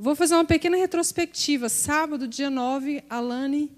[0.00, 1.68] Vou fazer uma pequena retrospectiva.
[1.68, 3.68] Sábado, dia 9, a Lani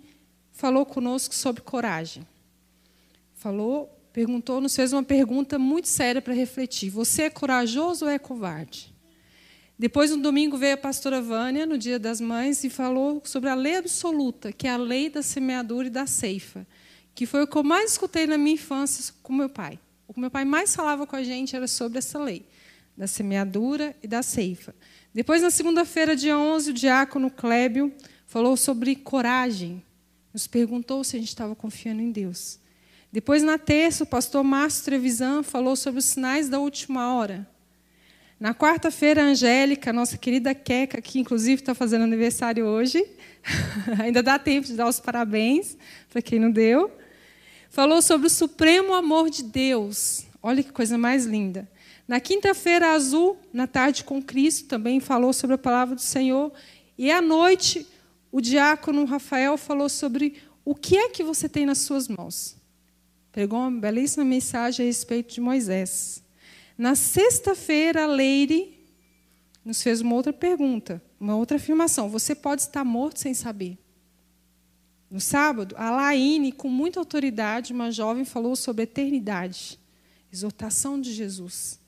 [0.52, 2.26] falou conosco sobre coragem.
[3.32, 6.90] Falou, perguntou, nos fez uma pergunta muito séria para refletir.
[6.90, 8.94] Você é corajoso ou é covarde?
[9.78, 13.54] Depois, no domingo, veio a pastora Vânia, no Dia das Mães, e falou sobre a
[13.54, 16.66] lei absoluta, que é a lei da semeadura e da ceifa,
[17.14, 19.78] que foi o que eu mais escutei na minha infância com meu pai.
[20.06, 22.44] O que meu pai mais falava com a gente era sobre essa lei,
[22.96, 24.74] da semeadura e da ceifa.
[25.12, 27.92] Depois, na segunda-feira, dia 11, o diácono Clébio
[28.26, 29.82] falou sobre coragem.
[30.32, 32.60] Nos perguntou se a gente estava confiando em Deus.
[33.12, 37.46] Depois, na terça, o pastor Márcio Trevisan falou sobre os sinais da última hora.
[38.38, 43.04] Na quarta-feira, a Angélica, nossa querida Queca, que inclusive está fazendo aniversário hoje,
[44.00, 45.76] ainda dá tempo de dar os parabéns
[46.08, 46.90] para quem não deu,
[47.68, 50.24] falou sobre o supremo amor de Deus.
[50.42, 51.68] Olha que coisa mais linda.
[52.10, 56.52] Na quinta-feira, Azul, na tarde com Cristo, também falou sobre a palavra do Senhor.
[56.98, 57.86] E à noite,
[58.32, 62.56] o diácono Rafael falou sobre o que é que você tem nas suas mãos.
[63.30, 66.20] Pegou uma belíssima mensagem a respeito de Moisés.
[66.76, 68.76] Na sexta-feira, a Leire
[69.64, 72.08] nos fez uma outra pergunta, uma outra afirmação.
[72.08, 73.78] Você pode estar morto sem saber.
[75.08, 79.78] No sábado, a Laine, com muita autoridade, uma jovem, falou sobre eternidade,
[80.32, 81.79] exortação de Jesus.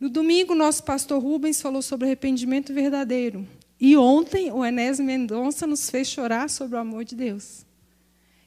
[0.00, 3.46] No domingo, nosso pastor Rubens falou sobre arrependimento verdadeiro.
[3.80, 7.64] E ontem, o Enés Mendonça nos fez chorar sobre o amor de Deus.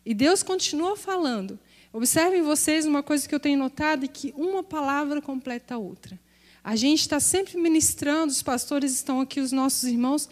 [0.05, 1.59] E Deus continua falando.
[1.91, 6.19] Observem vocês uma coisa que eu tenho notado: é que uma palavra completa a outra.
[6.63, 10.29] A gente está sempre ministrando, os pastores estão aqui, os nossos irmãos,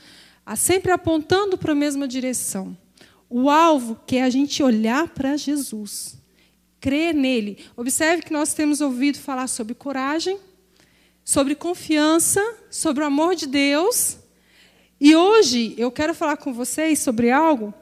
[0.57, 2.77] sempre apontando para a mesma direção.
[3.29, 6.17] O alvo que é a gente olhar para Jesus,
[6.79, 7.65] crer nele.
[7.75, 10.37] Observe que nós temos ouvido falar sobre coragem,
[11.25, 14.17] sobre confiança, sobre o amor de Deus.
[15.01, 17.73] E hoje eu quero falar com vocês sobre algo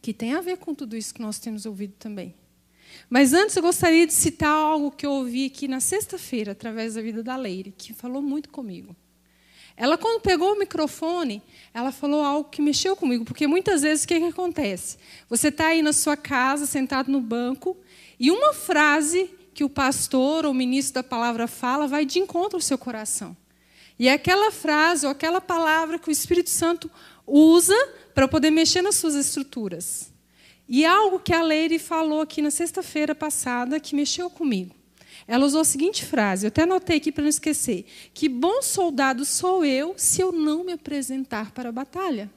[0.00, 2.32] que tem a ver com tudo isso que nós temos ouvido também.
[3.10, 7.02] Mas antes eu gostaria de citar algo que eu ouvi aqui na sexta-feira, através da
[7.02, 8.94] vida da Leire, que falou muito comigo.
[9.76, 11.42] Ela, quando pegou o microfone,
[11.74, 14.96] ela falou algo que mexeu comigo, porque muitas vezes o que, que acontece?
[15.28, 17.76] Você está aí na sua casa, sentado no banco,
[18.18, 22.60] e uma frase que o pastor ou ministro da palavra fala vai de encontro ao
[22.60, 23.36] seu coração.
[23.98, 26.90] E é aquela frase ou aquela palavra que o Espírito Santo
[27.26, 27.76] usa
[28.14, 30.10] para poder mexer nas suas estruturas.
[30.68, 34.74] E algo que a Leire falou aqui na sexta-feira passada que mexeu comigo.
[35.26, 37.84] Ela usou a seguinte frase, eu até anotei aqui para não esquecer:
[38.14, 42.30] Que bom soldado sou eu se eu não me apresentar para a batalha.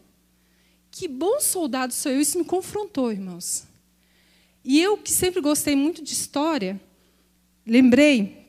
[0.92, 3.66] Que bom soldado sou eu, isso me confrontou, irmãos.
[4.64, 6.80] E eu, que sempre gostei muito de história,
[7.66, 8.44] lembrei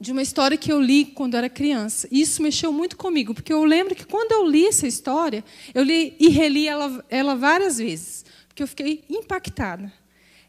[0.00, 2.06] de uma história que eu li quando era criança.
[2.10, 5.44] E isso mexeu muito comigo, porque eu lembro que quando eu li essa história,
[5.74, 9.92] eu li e reli ela, ela várias vezes, porque eu fiquei impactada.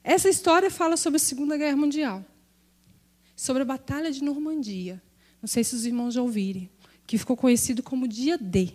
[0.03, 2.23] Essa história fala sobre a Segunda Guerra Mundial,
[3.35, 5.01] sobre a Batalha de Normandia.
[5.41, 6.69] Não sei se os irmãos já ouviram,
[7.07, 8.73] que ficou conhecido como Dia D.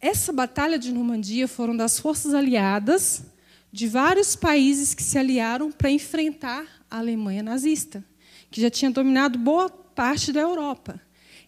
[0.00, 3.24] Essa Batalha de Normandia foram das forças aliadas
[3.72, 8.04] de vários países que se aliaram para enfrentar Alemanha nazista,
[8.50, 11.00] que já tinha dominado boa parte da Europa.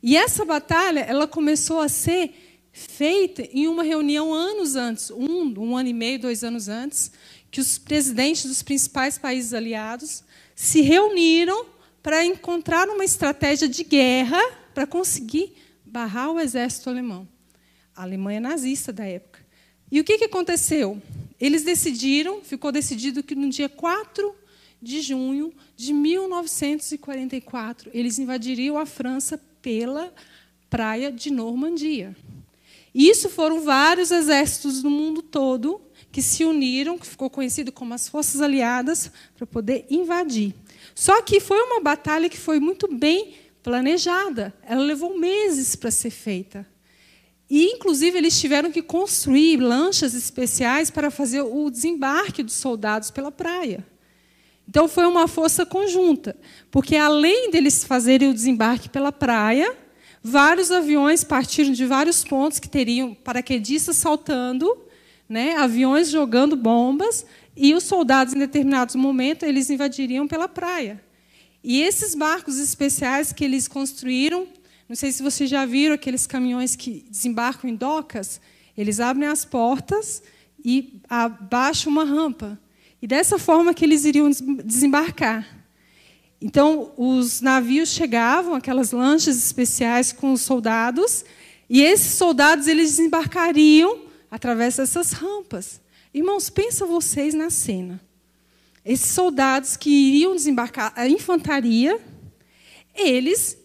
[0.03, 2.35] E essa batalha ela começou a ser
[2.73, 7.11] feita em uma reunião anos antes, um, um ano e meio, dois anos antes,
[7.51, 10.23] que os presidentes dos principais países aliados
[10.55, 11.67] se reuniram
[12.03, 14.41] para encontrar uma estratégia de guerra
[14.75, 17.27] para conseguir barrar o exército alemão,
[17.95, 19.41] a Alemanha nazista da época.
[19.91, 21.01] E o que, que aconteceu?
[21.41, 24.35] Eles decidiram, ficou decidido que no dia 4
[24.81, 30.13] de junho de 1944 eles invadiriam a França pela
[30.69, 32.17] praia de Normandia.
[32.95, 38.09] Isso foram vários exércitos do mundo todo que se uniram, que ficou conhecido como as
[38.09, 40.55] Forças Aliadas, para poder invadir.
[40.95, 44.55] Só que foi uma batalha que foi muito bem planejada.
[44.63, 46.67] Ela levou meses para ser feita.
[47.51, 53.31] E, inclusive, eles tiveram que construir lanchas especiais para fazer o desembarque dos soldados pela
[53.31, 53.87] praia.
[54.69, 56.37] Então, foi uma força conjunta,
[56.71, 59.75] porque, além deles fazerem o desembarque pela praia,
[60.23, 64.77] vários aviões partiram de vários pontos que teriam paraquedistas saltando,
[65.29, 67.25] né, aviões jogando bombas,
[67.57, 71.01] e os soldados, em determinados momentos, eles invadiriam pela praia.
[71.65, 74.47] E esses barcos especiais que eles construíram
[74.89, 78.41] não sei se vocês já viram aqueles caminhões que desembarcam em docas.
[78.77, 80.23] Eles abrem as portas
[80.65, 82.59] e abaixam uma rampa.
[83.07, 84.29] E dessa forma que eles iriam
[84.65, 85.47] desembarcar.
[86.41, 91.25] Então, os navios chegavam, aquelas lanchas especiais com os soldados,
[91.71, 95.81] E esses soldados eles desembarcariam através dessas rampas.
[96.13, 98.01] Irmãos, pensa vocês na cena.
[98.85, 102.01] Esses soldados que iriam desembarcar a infantaria,
[102.93, 103.57] eles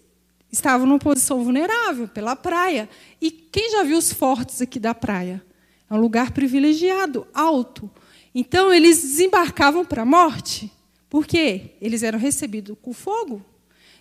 [0.51, 2.87] estavam numa posição vulnerável pela praia.
[3.19, 5.43] E quem já viu os fortes aqui da praia?
[5.89, 7.89] É um lugar privilegiado, alto.
[8.33, 10.71] Então eles desembarcavam para a morte.
[11.09, 11.71] Por quê?
[11.81, 13.45] Eles eram recebidos com fogo.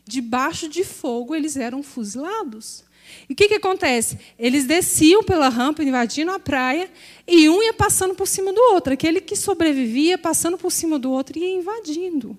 [0.05, 2.85] Debaixo de fogo eles eram fuzilados.
[3.29, 4.19] E o que, que acontece?
[4.38, 6.91] Eles desciam pela rampa, invadindo a praia,
[7.27, 8.93] e um ia passando por cima do outro.
[8.93, 12.38] Aquele que sobrevivia, passando por cima do outro, ia invadindo.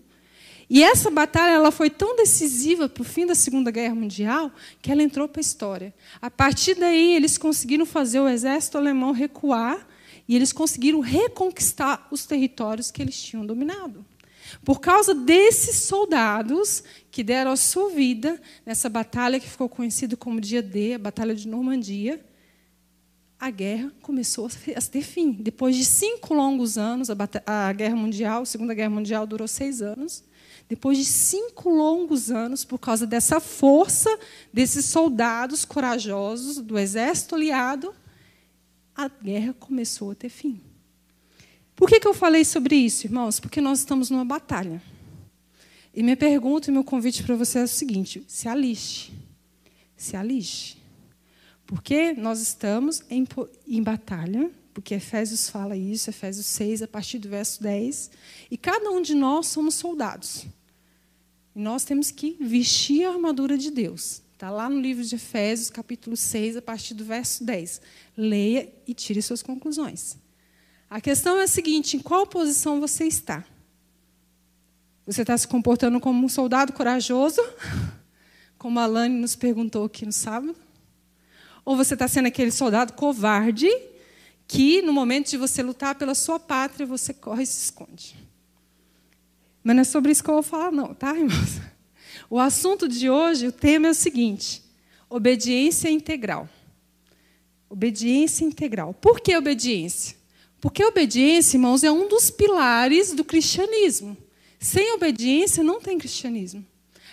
[0.69, 4.49] E essa batalha ela foi tão decisiva para o fim da Segunda Guerra Mundial
[4.81, 5.93] que ela entrou para a história.
[6.21, 9.85] A partir daí, eles conseguiram fazer o exército alemão recuar
[10.31, 14.05] e eles conseguiram reconquistar os territórios que eles tinham dominado.
[14.63, 20.39] Por causa desses soldados que deram a sua vida nessa batalha que ficou conhecida como
[20.39, 22.23] Dia D, a Batalha de Normandia,
[23.37, 25.33] a guerra começou a ter fim.
[25.33, 30.23] Depois de cinco longos anos, a, Guerra Mundial, a Segunda Guerra Mundial durou seis anos.
[30.69, 34.17] Depois de cinco longos anos, por causa dessa força
[34.53, 37.93] desses soldados corajosos do exército aliado,
[38.95, 40.61] a guerra começou a ter fim.
[41.75, 43.39] Por que, que eu falei sobre isso, irmãos?
[43.39, 44.81] Porque nós estamos numa batalha.
[45.93, 49.13] E minha pergunta e meu convite para você é o seguinte: se aliste.
[49.97, 50.77] Se aliste.
[51.65, 53.25] Porque nós estamos em,
[53.67, 58.11] em batalha, porque Efésios fala isso, Efésios 6, a partir do verso 10.
[58.49, 60.45] E cada um de nós somos soldados.
[61.55, 64.20] E nós temos que vestir a armadura de Deus.
[64.41, 67.79] Está lá no livro de Efésios, capítulo 6, a partir do verso 10.
[68.17, 70.17] Leia e tire suas conclusões.
[70.89, 73.45] A questão é a seguinte: em qual posição você está?
[75.05, 77.39] Você está se comportando como um soldado corajoso,
[78.57, 80.55] como a Lani nos perguntou aqui no sábado?
[81.63, 83.69] Ou você está sendo aquele soldado covarde
[84.47, 88.15] que, no momento de você lutar pela sua pátria, você corre e se esconde?
[89.63, 91.61] Mas não é sobre isso que eu vou falar, não, tá, irmãos?
[92.31, 94.63] O assunto de hoje, o tema é o seguinte:
[95.09, 96.47] obediência integral.
[97.69, 98.93] Obediência integral.
[98.93, 100.15] Por que obediência?
[100.61, 104.15] Porque obediência, irmãos, é um dos pilares do cristianismo.
[104.57, 106.65] Sem obediência não tem cristianismo.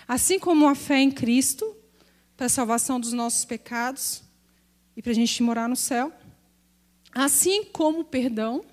[0.07, 1.75] Assim como a fé em Cristo,
[2.37, 4.23] para a salvação dos nossos pecados
[4.95, 6.13] e para a gente morar no céu,
[7.11, 8.63] assim como o perdão,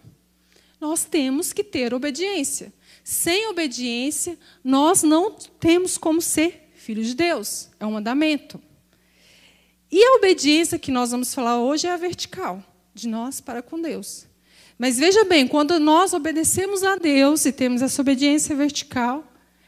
[0.81, 2.73] nós temos que ter obediência.
[3.08, 5.31] Sem obediência, nós não
[5.61, 7.69] temos como ser filhos de Deus.
[7.79, 8.61] É um mandamento.
[9.88, 12.61] E a obediência que nós vamos falar hoje é a vertical,
[12.93, 14.26] de nós para com Deus.
[14.76, 19.25] Mas veja bem, quando nós obedecemos a Deus e temos essa obediência vertical,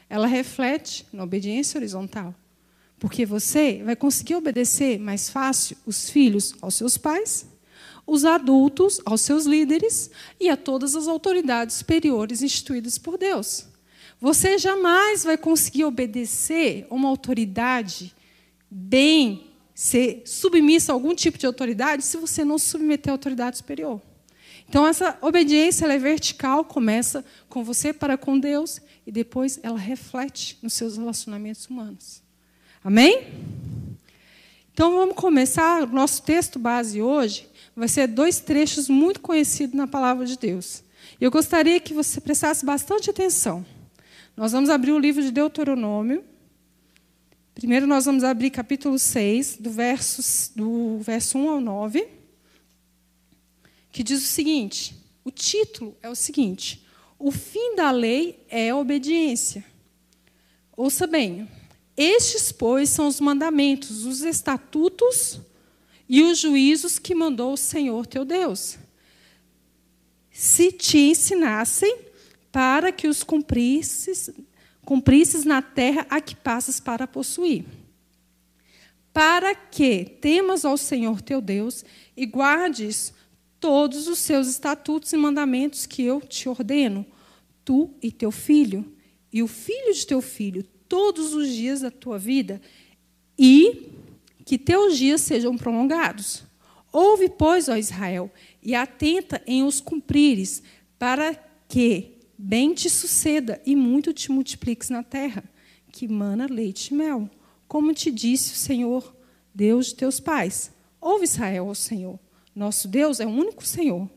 [0.09, 2.35] ela reflete na obediência horizontal.
[2.99, 7.47] Porque você vai conseguir obedecer mais fácil os filhos aos seus pais,
[8.09, 10.09] os adultos aos seus líderes
[10.39, 13.67] e a todas as autoridades superiores instituídas por Deus.
[14.19, 18.13] Você jamais vai conseguir obedecer uma autoridade
[18.69, 24.01] bem, ser submissa a algum tipo de autoridade, se você não submeter à autoridade superior.
[24.67, 30.57] Então, essa obediência é vertical, começa com você para com Deus e depois ela reflete
[30.61, 32.21] nos seus relacionamentos humanos.
[32.83, 33.27] Amém?
[34.73, 35.83] Então, vamos começar.
[35.83, 37.48] O nosso texto base hoje
[37.79, 40.83] vai ser dois trechos muito conhecidos na palavra de Deus.
[41.19, 43.65] Eu gostaria que você prestasse bastante atenção.
[44.35, 46.23] Nós vamos abrir o livro de Deuteronômio.
[47.55, 50.21] Primeiro, nós vamos abrir capítulo 6, do verso,
[50.55, 52.19] do verso 1 ao 9
[53.91, 56.85] que diz o seguinte: o título é o seguinte:
[57.17, 59.63] O fim da lei é a obediência.
[60.75, 61.49] Ouça bem,
[61.97, 65.39] estes, pois, são os mandamentos, os estatutos
[66.09, 68.79] e os juízos que mandou o Senhor teu Deus.
[70.31, 71.99] Se te ensinassem
[72.51, 74.31] para que os cumprisses,
[74.83, 77.63] cumprisses na terra a que passas para possuir.
[79.13, 81.85] Para que temas ao Senhor teu Deus
[82.17, 83.13] e guardes
[83.59, 87.05] todos os seus estatutos e mandamentos que eu te ordeno,
[87.63, 88.85] tu e teu filho,
[89.31, 92.61] e o filho de teu filho, todos os dias da tua vida,
[93.37, 93.89] e
[94.49, 96.43] que teus dias sejam prolongados.
[96.91, 98.31] Ouve, pois, ó Israel,
[98.63, 100.63] e atenta em os cumprires,
[100.97, 101.35] para
[101.67, 105.43] que bem te suceda e muito te multipliques na terra,
[105.91, 107.29] que mana leite e mel,
[107.67, 109.15] como te disse o Senhor,
[109.53, 110.71] Deus de teus pais.
[110.99, 112.19] Ouve, Israel, ao Senhor.
[112.55, 114.09] Nosso Deus é o único Senhor.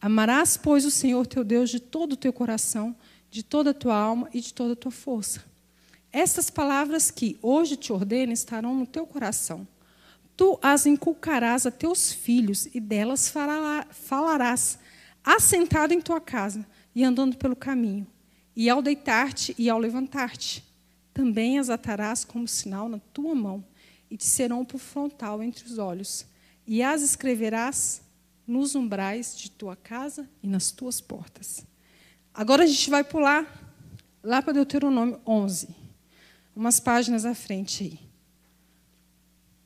[0.00, 2.94] Amarás, pois, o Senhor teu Deus de todo o teu coração,
[3.28, 5.44] de toda a tua alma e de toda a tua força.
[6.12, 9.66] Estas palavras que hoje te ordeno estarão no teu coração.
[10.40, 13.30] Tu as inculcarás a teus filhos, e delas
[13.90, 14.78] falarás,
[15.22, 18.06] assentado em tua casa e andando pelo caminho,
[18.56, 20.64] e ao deitar-te e ao levantar-te.
[21.12, 23.62] Também as atarás como sinal na tua mão,
[24.10, 26.24] e te serão por frontal entre os olhos,
[26.66, 28.00] e as escreverás
[28.46, 31.66] nos umbrais de tua casa e nas tuas portas.
[32.32, 33.44] Agora a gente vai pular
[34.22, 35.68] lá para Deuteronômio 11,
[36.56, 38.09] umas páginas à frente aí.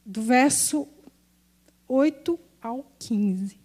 [0.05, 0.89] Do verso
[1.89, 3.59] 8 ao 15.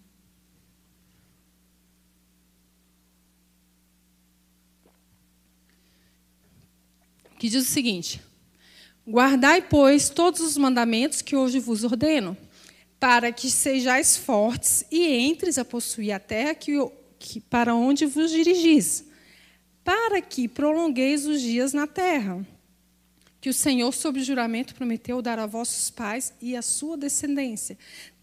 [7.38, 8.20] Que diz o seguinte:
[9.06, 12.36] Guardai, pois, todos os mandamentos que hoje vos ordeno
[13.00, 16.72] para que sejais fortes e entres a possuir a terra que,
[17.18, 19.06] que, para onde vos dirigis,
[19.82, 22.46] para que prolongueis os dias na terra,
[23.40, 27.78] que o Senhor, sob juramento, prometeu dar a vossos pais e à sua descendência,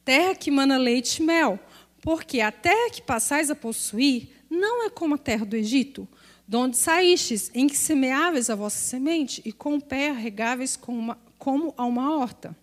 [0.05, 1.59] terra que mana leite e mel,
[2.01, 6.07] porque a terra que passais a possuir não é como a terra do Egito,
[6.47, 10.97] de onde saístes, em que semeáveis a vossa semente, e com o pé regáveis como,
[10.97, 12.55] uma, como a uma horta.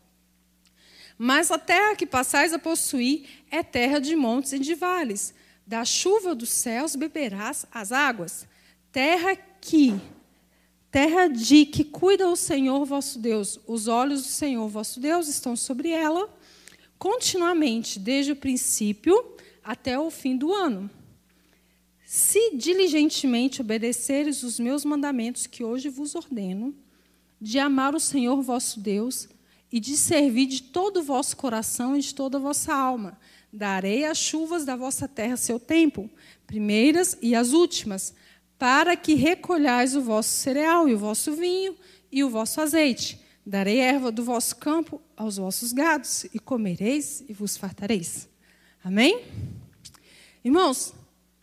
[1.18, 5.34] Mas a terra que passais a possuir é terra de montes e de vales.
[5.66, 8.46] Da chuva dos céus beberás as águas.
[8.90, 9.94] Terra que
[10.94, 13.58] terra de que cuida o Senhor vosso Deus.
[13.66, 16.32] Os olhos do Senhor vosso Deus estão sobre ela
[16.96, 19.34] continuamente, desde o princípio
[19.64, 20.88] até o fim do ano.
[22.06, 26.72] Se diligentemente obedeceres os meus mandamentos que hoje vos ordeno,
[27.40, 29.28] de amar o Senhor vosso Deus,
[29.72, 33.18] e de servir de todo o vosso coração e de toda a vossa alma.
[33.52, 36.08] Darei as chuvas da vossa terra seu tempo,
[36.46, 38.14] primeiras e as últimas,
[38.64, 41.76] para que recolhais o vosso cereal e o vosso vinho
[42.11, 43.21] e o vosso azeite.
[43.44, 48.26] Darei erva do vosso campo aos vossos gados, e comereis e vos fartareis.
[48.83, 49.23] Amém?
[50.42, 50.94] Irmãos,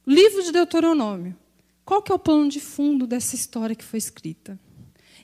[0.04, 1.38] livro de Deuteronômio.
[1.86, 4.60] Qual que é o plano de fundo dessa história que foi escrita?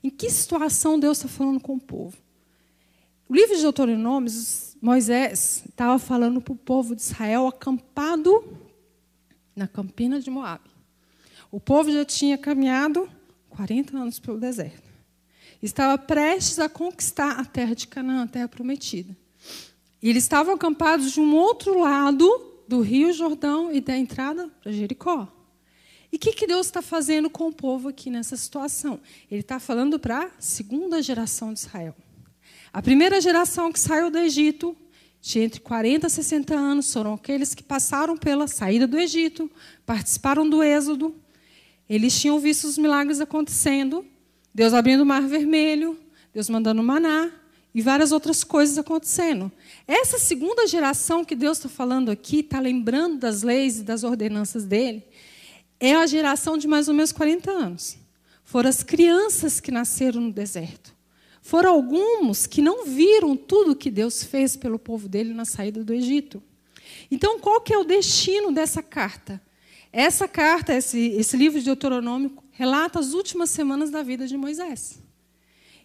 [0.03, 2.15] Em que situação Deus está falando com o povo?
[3.27, 4.31] O livro de Deuteronômio,
[4.79, 8.55] Moisés estava falando para o povo de Israel acampado
[9.55, 10.76] na campina de Moab.
[11.51, 13.09] O povo já tinha caminhado
[13.49, 14.87] 40 anos pelo deserto.
[15.61, 19.15] Estava prestes a conquistar a terra de Canaã, a terra prometida.
[20.01, 24.71] E eles estavam acampados de um outro lado do rio Jordão e da entrada para
[24.71, 25.27] Jericó.
[26.11, 28.99] E o que, que Deus está fazendo com o povo aqui nessa situação?
[29.29, 31.95] Ele está falando para a segunda geração de Israel.
[32.71, 34.75] A primeira geração que saiu do Egito
[35.19, 39.51] tinha entre 40 e 60 anos, foram aqueles que passaram pela saída do Egito,
[39.85, 41.13] participaram do Êxodo.
[41.89, 44.05] Eles tinham visto os milagres acontecendo,
[44.53, 45.97] Deus abrindo o mar vermelho,
[46.33, 47.31] Deus mandando maná
[47.73, 49.51] e várias outras coisas acontecendo.
[49.87, 54.65] Essa segunda geração que Deus está falando aqui, está lembrando das leis e das ordenanças
[54.65, 55.03] dele,
[55.79, 57.97] é a geração de mais ou menos 40 anos.
[58.43, 60.95] Foram as crianças que nasceram no deserto.
[61.41, 65.93] Foram alguns que não viram tudo que Deus fez pelo povo dele na saída do
[65.93, 66.41] Egito.
[67.11, 69.41] Então, qual que é o destino dessa carta?
[69.97, 74.99] Essa carta, esse, esse livro de Deuteronômio, relata as últimas semanas da vida de Moisés.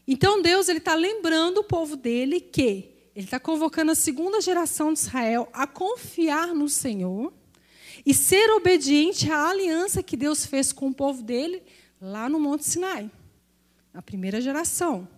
[0.06, 4.92] Então, Deus ele está lembrando o povo dele que ele está convocando a segunda geração
[4.92, 7.32] de Israel a confiar no Senhor
[8.04, 11.62] e ser obediente à aliança que Deus fez com o povo dele
[11.98, 13.10] lá no Monte Sinai,
[13.94, 15.08] a primeira geração.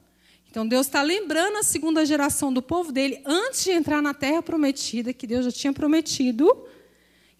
[0.48, 4.40] Então Deus está lembrando a segunda geração do povo dele, antes de entrar na terra
[4.40, 6.64] prometida, que Deus já tinha prometido,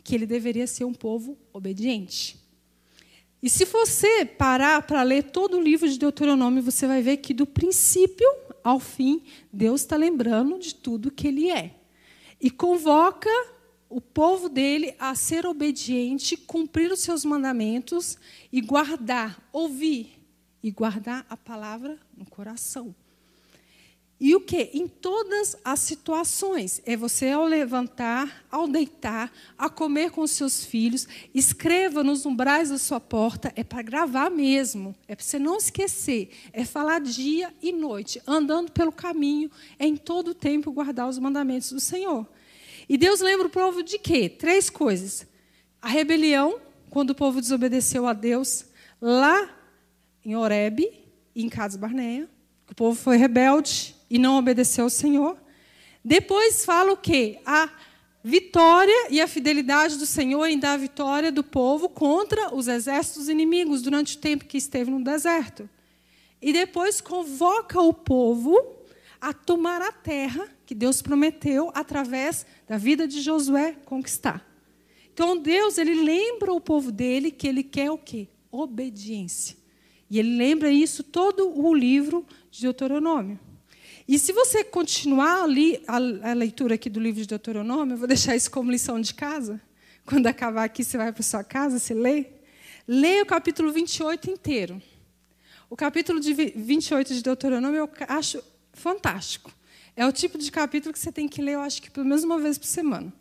[0.05, 2.39] que ele deveria ser um povo obediente.
[3.43, 7.35] E se você parar para ler todo o livro de Deuteronômio, você vai ver que
[7.35, 8.29] do princípio
[8.63, 11.75] ao fim, Deus está lembrando de tudo que ele é.
[12.41, 13.29] E convoca
[13.89, 18.17] o povo dele a ser obediente, cumprir os seus mandamentos
[18.51, 20.19] e guardar, ouvir
[20.63, 22.95] e guardar a palavra no coração.
[24.25, 24.71] E o que?
[24.73, 26.81] Em todas as situações.
[26.87, 31.07] É você ao levantar, ao deitar, a comer com os seus filhos.
[31.35, 33.53] Escreva nos umbrais da sua porta.
[33.55, 34.97] É para gravar mesmo.
[35.07, 36.31] É para você não esquecer.
[36.55, 39.51] É falar dia e noite, andando pelo caminho.
[39.79, 42.27] É em todo o tempo guardar os mandamentos do Senhor.
[42.89, 44.31] E Deus lembra o povo de quê?
[44.31, 45.27] Três coisas.
[45.83, 48.65] A rebelião, quando o povo desobedeceu a Deus,
[49.03, 49.55] lá
[50.25, 51.05] em Horebe
[51.37, 52.27] em Cades Barneia.
[52.71, 55.37] O povo foi rebelde e não obedeceu ao Senhor.
[56.05, 57.41] Depois fala o quê?
[57.45, 57.71] A
[58.23, 63.29] vitória e a fidelidade do Senhor em dar a vitória do povo contra os exércitos
[63.29, 65.69] inimigos durante o tempo que esteve no deserto.
[66.41, 68.59] E depois convoca o povo
[69.21, 74.47] a tomar a terra que Deus prometeu através da vida de Josué conquistar.
[75.13, 78.29] Então Deus, ele lembra o povo dele que ele quer o quê?
[78.51, 79.57] Obediência.
[80.11, 83.39] E ele lembra isso todo o livro de Deuteronômio.
[84.07, 88.07] E se você continuar ali a, a leitura aqui do livro de Deuteronômio, eu vou
[88.07, 89.61] deixar isso como lição de casa.
[90.05, 92.27] Quando acabar aqui, você vai para sua casa, você lê.
[92.87, 94.83] Leia o capítulo 28 inteiro.
[95.71, 98.43] O capítulo de 28 de Deuteronômio eu acho
[98.75, 99.51] fantástico.
[99.97, 102.25] É o tipo de capítulo que você tem que ler, eu acho que pelo menos
[102.25, 103.13] uma vez por semana,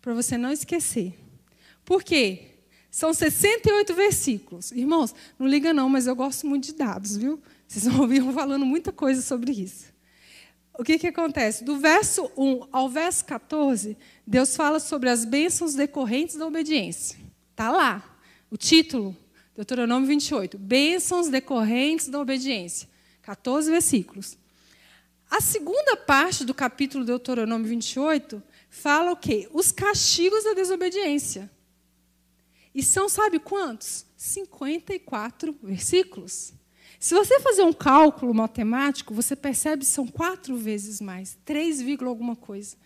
[0.00, 1.12] para você não esquecer.
[1.84, 2.52] Por quê?
[2.90, 4.72] São 68 versículos.
[4.72, 7.42] Irmãos, não liga não, mas eu gosto muito de dados, viu?
[7.66, 9.93] Vocês vão ouvir falando muita coisa sobre isso.
[10.76, 11.64] O que, que acontece?
[11.64, 17.16] Do verso 1 ao verso 14, Deus fala sobre as bênçãos decorrentes da obediência.
[17.52, 18.18] Está lá,
[18.50, 19.16] o título,
[19.54, 20.58] Deuteronômio 28.
[20.58, 22.88] Bênçãos decorrentes da obediência.
[23.22, 24.36] 14 versículos.
[25.30, 29.48] A segunda parte do capítulo Deuteronômio 28 fala o quê?
[29.52, 31.50] Os castigos da desobediência.
[32.74, 34.04] E são, sabe quantos?
[34.16, 36.52] 54 versículos.
[37.04, 42.34] Se você fazer um cálculo matemático, você percebe que são quatro vezes mais, 3, alguma
[42.34, 42.78] coisa.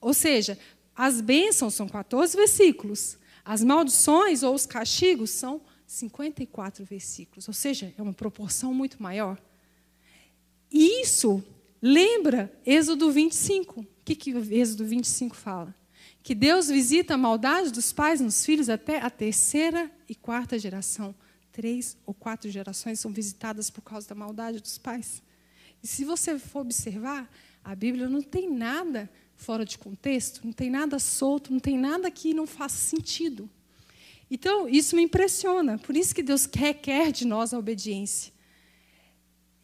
[0.00, 0.58] Ou seja,
[0.96, 7.46] as bênçãos são 14 versículos, as maldições ou os castigos são 54 versículos.
[7.46, 9.38] Ou seja, é uma proporção muito maior.
[10.72, 11.44] E isso
[11.82, 13.82] lembra Êxodo 25.
[13.82, 15.74] O que, que Êxodo 25 fala?
[16.22, 21.14] Que Deus visita a maldade dos pais nos filhos até a terceira e quarta geração
[21.58, 25.20] três ou quatro gerações são visitadas por causa da maldade dos pais.
[25.82, 27.28] E se você for observar,
[27.64, 32.12] a Bíblia não tem nada fora de contexto, não tem nada solto, não tem nada
[32.12, 33.50] que não faça sentido.
[34.30, 35.78] Então, isso me impressiona.
[35.78, 38.32] Por isso que Deus requer de nós a obediência.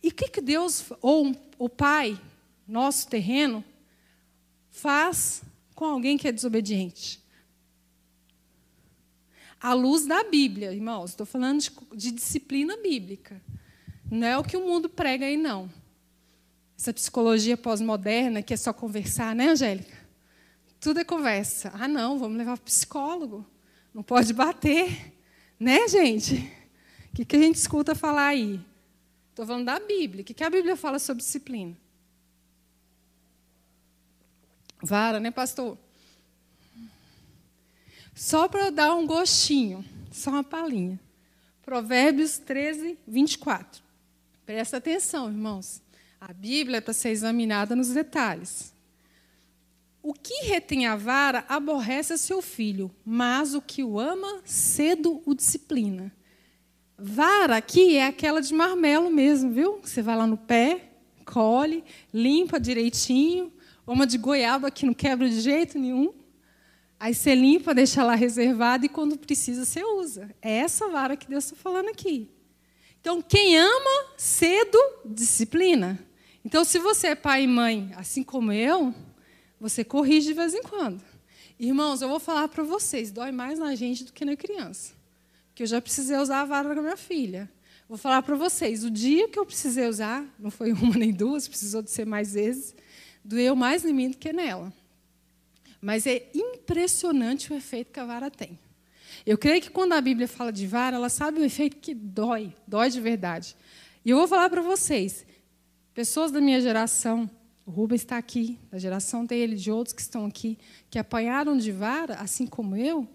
[0.02, 2.20] E o que, que Deus, ou o Pai,
[2.66, 3.64] nosso terreno,
[4.68, 5.42] faz
[5.76, 7.23] com alguém que é desobediente?
[9.64, 11.12] À luz da Bíblia, irmãos.
[11.12, 13.40] Estou falando de, de, disciplina bíblica.
[14.10, 15.72] Não é o que o mundo prega aí, não.
[16.78, 19.96] Essa psicologia pós-moderna que é só conversar, né, Angélica?
[20.78, 21.72] Tudo é conversa.
[21.72, 23.46] Ah, não, vamos levar para o psicólogo.
[23.94, 25.14] Não pode bater.
[25.58, 26.52] Né, gente?
[27.10, 28.60] O que, que a gente escuta falar aí?
[29.30, 30.20] Estou falando da Bíblia.
[30.20, 31.74] O que, que a Bíblia fala sobre disciplina?
[34.82, 35.78] Vara, né, pastor?
[38.14, 41.00] Só para dar um gostinho, só uma palhinha.
[41.62, 43.82] Provérbios 13, 24.
[44.46, 45.82] Presta atenção, irmãos.
[46.20, 48.72] A Bíblia é para ser examinada nos detalhes.
[50.02, 55.22] O que retém a vara aborrece a seu filho, mas o que o ama, cedo
[55.26, 56.12] o disciplina.
[56.96, 59.80] Vara aqui é aquela de marmelo mesmo, viu?
[59.82, 60.90] Você vai lá no pé,
[61.24, 63.52] colhe, limpa direitinho.
[63.86, 66.12] Uma de goiaba que não quebra de jeito nenhum.
[67.04, 70.34] Aí você limpa, deixa lá reservado e quando precisa você usa.
[70.40, 72.30] É essa vara que Deus está falando aqui.
[72.98, 76.02] Então, quem ama, cedo disciplina.
[76.42, 78.94] Então, se você é pai e mãe, assim como eu,
[79.60, 81.04] você corrige de vez em quando.
[81.60, 84.94] Irmãos, eu vou falar para vocês, dói mais na gente do que na criança.
[85.48, 87.52] Porque eu já precisei usar a vara com a minha filha.
[87.86, 91.46] Vou falar para vocês, o dia que eu precisei usar, não foi uma nem duas,
[91.46, 92.74] precisou de ser mais vezes,
[93.22, 94.72] doeu mais em mim do que nela.
[95.84, 98.58] Mas é impressionante o efeito que a vara tem.
[99.26, 102.54] Eu creio que quando a Bíblia fala de vara, ela sabe o efeito que dói,
[102.66, 103.54] dói de verdade.
[104.02, 105.26] E eu vou falar para vocês,
[105.92, 107.28] pessoas da minha geração,
[107.66, 111.70] o Rubens está aqui, da geração dele, de outros que estão aqui, que apanharam de
[111.70, 113.06] vara, assim como eu,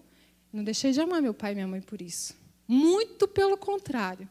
[0.52, 2.36] não deixei de amar meu pai e minha mãe por isso.
[2.68, 4.28] Muito pelo contrário.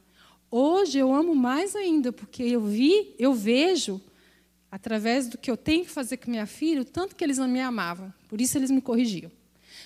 [0.49, 3.99] Hoje eu amo mais ainda, porque eu vi, eu vejo
[4.71, 7.47] através do que eu tenho que fazer com minha filha, o tanto que eles não
[7.47, 8.13] me amavam.
[8.27, 9.32] Por isso eles me corrigiam.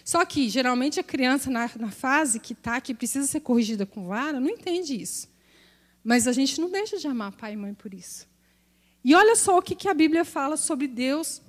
[0.03, 4.07] Só que, geralmente, a criança, na, na fase que está, que precisa ser corrigida com
[4.07, 5.29] vara, não entende isso.
[6.03, 8.27] Mas a gente não deixa de amar pai e mãe por isso.
[9.03, 11.41] E olha só o que, que a Bíblia fala sobre Deus,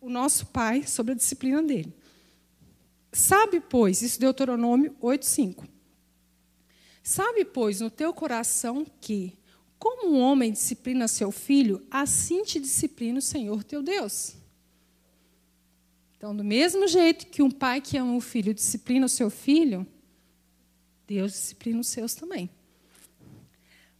[0.00, 1.94] o nosso Pai, sobre a disciplina dele.
[3.12, 5.64] Sabe, pois, isso Deuteronômio 8,5.
[7.02, 9.36] Sabe, pois, no teu coração que
[9.80, 14.36] como um homem disciplina seu filho, assim te disciplina o Senhor teu Deus.
[16.16, 19.86] Então, do mesmo jeito que um pai que ama o filho disciplina o seu filho,
[21.06, 22.50] Deus disciplina os seus também.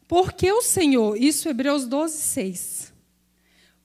[0.06, 2.92] Porque o Senhor, isso Hebreus 12, 6.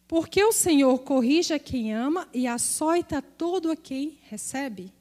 [0.06, 4.92] Porque o Senhor corrige a quem ama e açoita todo a quem recebe.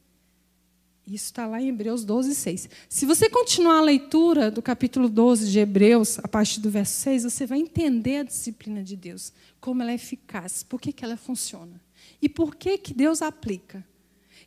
[1.07, 2.69] Isso está lá em Hebreus 12, 6.
[2.89, 7.23] Se você continuar a leitura do capítulo 12 de Hebreus, a partir do verso 6,
[7.23, 11.15] você vai entender a disciplina de Deus, como ela é eficaz, por que, que ela
[11.15, 11.79] funciona
[12.19, 13.85] e por que, que Deus aplica.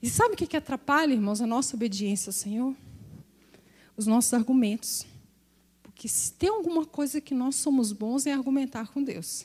[0.03, 2.75] E sabe o que, que atrapalha, irmãos, a nossa obediência ao Senhor?
[3.97, 5.07] Os nossos argumentos.
[5.83, 9.45] Porque se tem alguma coisa que nós somos bons é argumentar com Deus.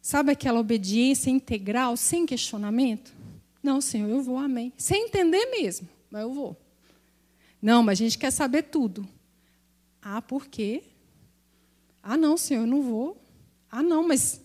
[0.00, 3.14] Sabe aquela obediência integral, sem questionamento?
[3.62, 4.72] Não, Senhor, eu vou, amém.
[4.76, 6.60] Sem entender mesmo, mas eu vou.
[7.60, 9.08] Não, mas a gente quer saber tudo.
[10.00, 10.82] Ah, por quê?
[12.02, 13.22] Ah, não, Senhor, eu não vou.
[13.70, 14.40] Ah, não, mas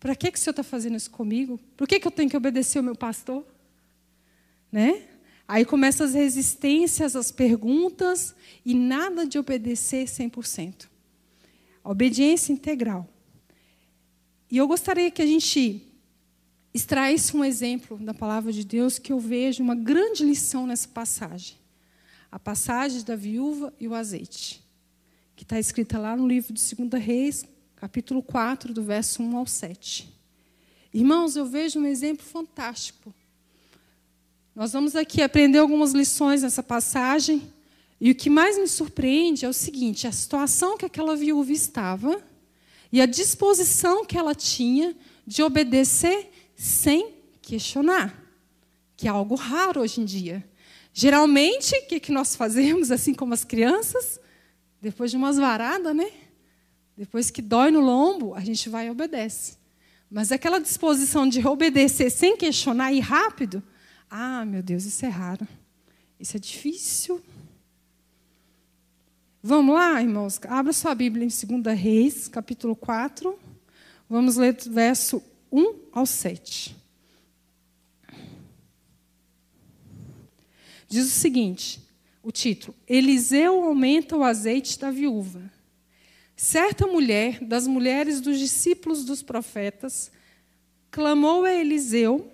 [0.00, 1.60] para que, que o Senhor está fazendo isso comigo?
[1.76, 3.46] Por que, que eu tenho que obedecer o meu pastor?
[4.72, 5.08] Né?
[5.46, 10.88] Aí começam as resistências, as perguntas e nada de obedecer 100%.
[11.82, 13.06] A obediência integral.
[14.50, 15.93] E eu gostaria que a gente
[16.74, 21.56] extraísse um exemplo da palavra de Deus que eu vejo uma grande lição nessa passagem.
[22.32, 24.60] A passagem da viúva e o azeite,
[25.36, 27.44] que está escrita lá no livro de 2 Reis,
[27.76, 30.12] capítulo 4, do verso 1 ao 7.
[30.92, 33.14] Irmãos, eu vejo um exemplo fantástico.
[34.52, 37.42] Nós vamos aqui aprender algumas lições nessa passagem,
[38.00, 42.20] e o que mais me surpreende é o seguinte: a situação que aquela viúva estava
[42.90, 48.14] e a disposição que ela tinha de obedecer sem questionar,
[48.96, 50.44] que é algo raro hoje em dia.
[50.92, 54.20] Geralmente, o que, que nós fazemos, assim como as crianças?
[54.80, 56.10] Depois de umas varadas, né?
[56.96, 59.56] Depois que dói no lombo, a gente vai e obedece.
[60.10, 63.62] Mas aquela disposição de obedecer sem questionar e rápido,
[64.08, 65.46] ah, meu Deus, isso é raro.
[66.20, 67.20] Isso é difícil.
[69.42, 70.40] Vamos lá, irmãos?
[70.48, 73.36] Abra sua Bíblia em 2 Reis, capítulo 4.
[74.08, 75.20] Vamos ler verso
[75.54, 76.74] 1 ao 7.
[80.88, 81.80] Diz o seguinte:
[82.24, 85.48] o título: Eliseu aumenta o azeite da viúva.
[86.34, 90.10] Certa mulher, das mulheres dos discípulos dos profetas,
[90.90, 92.32] clamou a Eliseu,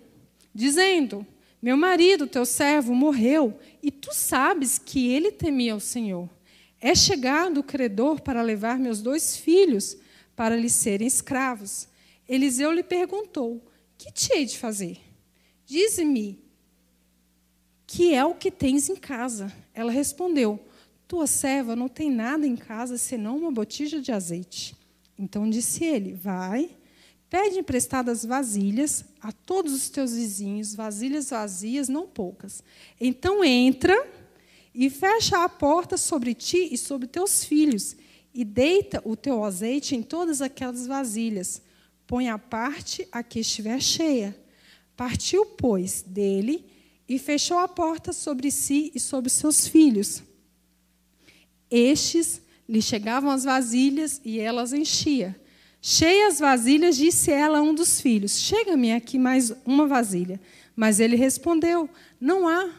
[0.54, 1.26] dizendo:
[1.60, 6.26] Meu marido, teu servo, morreu, e tu sabes que ele temia o Senhor.
[6.80, 9.98] É chegado o credor para levar meus dois filhos
[10.34, 11.89] para lhe serem escravos.
[12.30, 13.60] Eliseu lhe perguntou:
[13.98, 15.00] Que te hei de fazer?
[15.66, 16.38] Dize-me,
[17.84, 19.52] que é o que tens em casa?
[19.74, 20.60] Ela respondeu:
[21.08, 24.76] Tua serva não tem nada em casa senão uma botija de azeite.
[25.18, 26.70] Então disse ele: Vai,
[27.28, 32.62] pede emprestadas vasilhas a todos os teus vizinhos, vasilhas vazias, não poucas.
[33.00, 34.08] Então entra
[34.72, 37.96] e fecha a porta sobre ti e sobre teus filhos,
[38.32, 41.68] e deita o teu azeite em todas aquelas vasilhas
[42.10, 44.36] põe à parte a que estiver cheia.
[44.96, 46.66] Partiu, pois, dele
[47.08, 50.20] e fechou a porta sobre si e sobre seus filhos.
[51.70, 55.40] Estes lhe chegavam as vasilhas e elas enchia.
[55.80, 60.40] Cheias vasilhas, disse ela a um dos filhos: Chega-me aqui mais uma vasilha.
[60.74, 61.88] Mas ele respondeu:
[62.20, 62.72] Não há.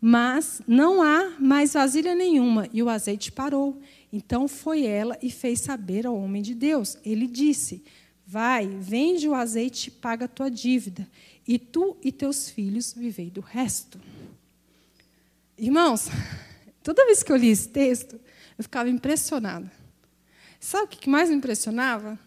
[0.00, 2.68] Mas não há mais vasilha nenhuma.
[2.72, 3.80] E o azeite parou.
[4.12, 6.96] Então foi ela e fez saber ao homem de Deus.
[7.04, 7.82] Ele disse:
[8.30, 11.08] Vai, vende o azeite e paga a tua dívida,
[11.46, 13.98] e tu e teus filhos vivei do resto.
[15.56, 16.08] Irmãos,
[16.84, 18.20] toda vez que eu li esse texto,
[18.58, 19.72] eu ficava impressionada.
[20.60, 22.18] Sabe o que mais me impressionava?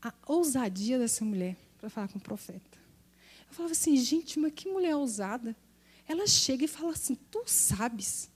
[0.00, 2.78] A ousadia dessa mulher para falar com o profeta.
[3.46, 5.54] Eu falava assim, gente, mas que mulher ousada.
[6.08, 8.30] Ela chega e fala assim: Tu sabes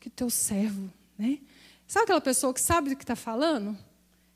[0.00, 1.38] que o teu servo, né?
[1.86, 3.76] Sabe aquela pessoa que sabe do que está falando?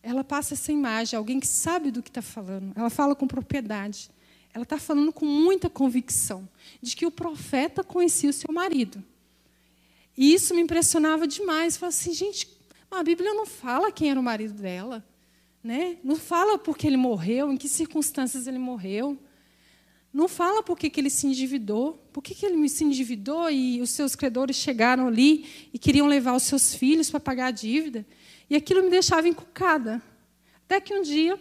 [0.05, 2.73] Ela passa essa imagem, alguém que sabe do que está falando.
[2.77, 4.11] Ela fala com propriedade.
[4.53, 6.47] Ela está falando com muita convicção
[6.81, 9.03] de que o profeta conhecia o seu marido.
[10.17, 11.79] E isso me impressionava demais.
[11.79, 12.47] Falei assim, gente,
[12.91, 15.03] a Bíblia não fala quem era o marido dela.
[15.63, 15.97] Né?
[16.05, 19.19] Não fala porque ele morreu, em que circunstâncias ele morreu.
[20.13, 21.95] Não fala por que, ele se endividou.
[22.13, 26.43] Por que ele se endividou e os seus credores chegaram ali e queriam levar os
[26.43, 28.07] seus filhos para pagar a dívida.
[28.55, 30.01] E aquilo me deixava encucada.
[30.65, 31.37] Até que um dia,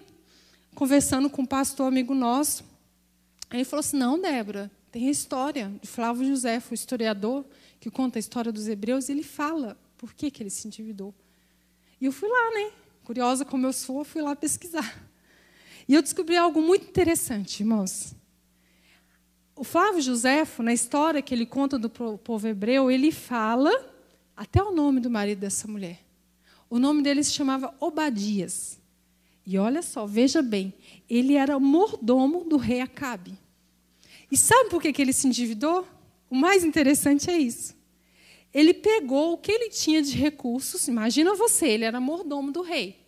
[0.74, 2.66] conversando com um pastor amigo nosso,
[3.52, 7.46] ele falou assim: Não, Débora, tem a história de Flávio José, o historiador,
[7.80, 11.14] que conta a história dos hebreus, e ele fala por que, que ele se endividou.
[12.02, 12.72] E eu fui lá, né?
[13.04, 15.00] Curiosa como eu sou, fui lá pesquisar.
[15.88, 18.16] E eu descobri algo muito interessante, irmãos.
[19.56, 23.70] O Flávio Josefo, na história que ele conta do povo hebreu, ele fala
[24.36, 26.03] até o nome do marido dessa mulher.
[26.70, 28.80] O nome dele se chamava Obadias.
[29.46, 30.74] E olha só, veja bem,
[31.10, 33.38] ele era mordomo do rei Acabe.
[34.32, 35.86] E sabe por que, que ele se endividou?
[36.34, 37.76] o mais interessante é isso.
[38.52, 43.06] Ele pegou o que ele tinha de recursos, imagina você, ele era mordomo do rei.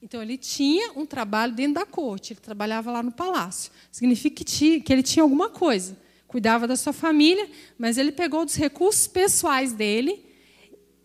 [0.00, 3.72] Então, ele tinha um trabalho dentro da corte, ele trabalhava lá no palácio.
[3.90, 5.98] Significa que, ele tinha alguma coisa.
[6.28, 10.24] Cuidava da sua família, mas ele pegou dos recursos pessoais dele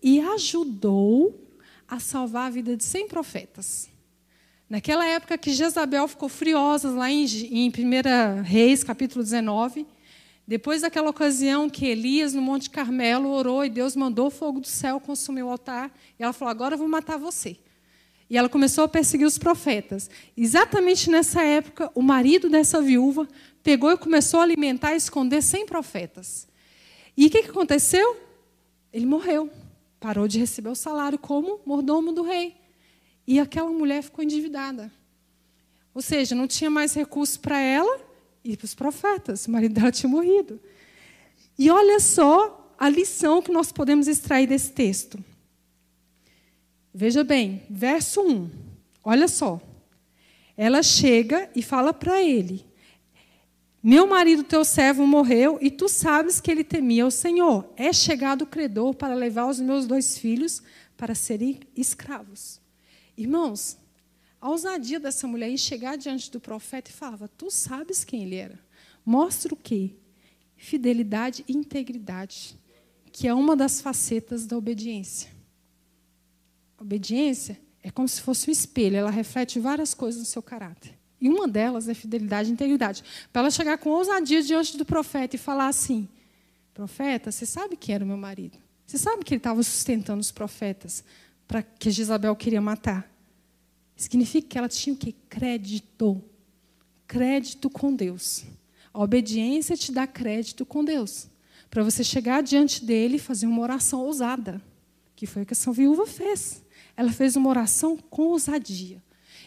[0.00, 1.43] e ajudou
[1.88, 3.88] a salvar a vida de 100 profetas.
[4.68, 9.86] Naquela época que Jezabel ficou furiosa, lá em, em 1 Reis, capítulo 19,
[10.46, 15.00] depois daquela ocasião que Elias, no Monte Carmelo, orou e Deus mandou fogo do céu
[15.00, 17.56] consumir o altar, e ela falou: Agora eu vou matar você.
[18.28, 20.10] E ela começou a perseguir os profetas.
[20.36, 23.28] Exatamente nessa época, o marido dessa viúva
[23.62, 26.48] pegou e começou a alimentar e esconder 100 profetas.
[27.16, 28.16] E o que, que aconteceu?
[28.92, 29.50] Ele morreu.
[30.04, 32.54] Parou de receber o salário como mordomo do rei.
[33.26, 34.92] E aquela mulher ficou endividada.
[35.94, 37.98] Ou seja, não tinha mais recursos para ela
[38.44, 39.46] e para os profetas.
[39.46, 40.60] O marido dela tinha morrido.
[41.58, 45.18] E olha só a lição que nós podemos extrair desse texto.
[46.92, 48.50] Veja bem, verso 1.
[49.02, 49.58] Olha só.
[50.54, 52.62] Ela chega e fala para ele:
[53.86, 57.70] Meu marido, teu servo, morreu e tu sabes que ele temia o Senhor.
[57.76, 60.62] É chegado o credor para levar os meus dois filhos
[60.96, 62.62] para serem escravos.
[63.14, 63.76] Irmãos,
[64.40, 68.36] a ousadia dessa mulher em chegar diante do profeta e falava: Tu sabes quem ele
[68.36, 68.58] era.
[69.04, 69.90] Mostra o quê?
[70.56, 72.58] Fidelidade e integridade,
[73.12, 75.30] que é uma das facetas da obediência.
[76.80, 81.03] Obediência é como se fosse um espelho, ela reflete várias coisas no seu caráter.
[81.24, 83.02] E uma delas é fidelidade e integridade.
[83.32, 86.06] Para ela chegar com ousadia diante do profeta e falar assim:
[86.74, 88.58] Profeta, você sabe quem era o meu marido?
[88.86, 91.02] Você sabe que ele estava sustentando os profetas
[91.48, 93.10] para que Jezabel queria matar?
[93.96, 95.14] Significa que ela tinha o quê?
[95.30, 96.22] Crédito.
[97.06, 98.44] Crédito com Deus.
[98.92, 101.26] A obediência te dá crédito com Deus.
[101.70, 104.60] Para você chegar diante dele e fazer uma oração ousada.
[105.16, 106.62] Que foi o que essa viúva fez
[106.96, 109.02] ela fez uma oração com ousadia.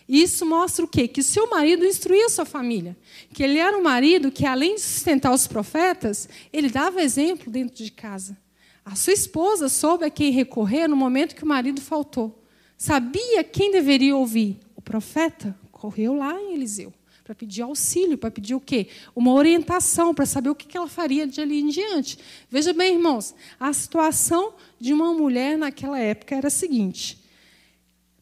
[0.08, 1.08] Isso mostra o quê?
[1.08, 2.96] Que seu marido instruía sua família.
[3.34, 7.76] Que ele era um marido que, além de sustentar os profetas, ele dava exemplo dentro
[7.76, 8.38] de casa.
[8.86, 12.42] A sua esposa soube a quem recorrer no momento que o marido faltou.
[12.78, 14.60] Sabia quem deveria ouvir.
[14.76, 16.94] O profeta correu lá em Eliseu
[17.28, 18.88] para pedir auxílio, para pedir o quê?
[19.14, 22.18] Uma orientação, para saber o que ela faria de ali em diante.
[22.50, 27.20] Veja bem, irmãos, a situação de uma mulher naquela época era a seguinte: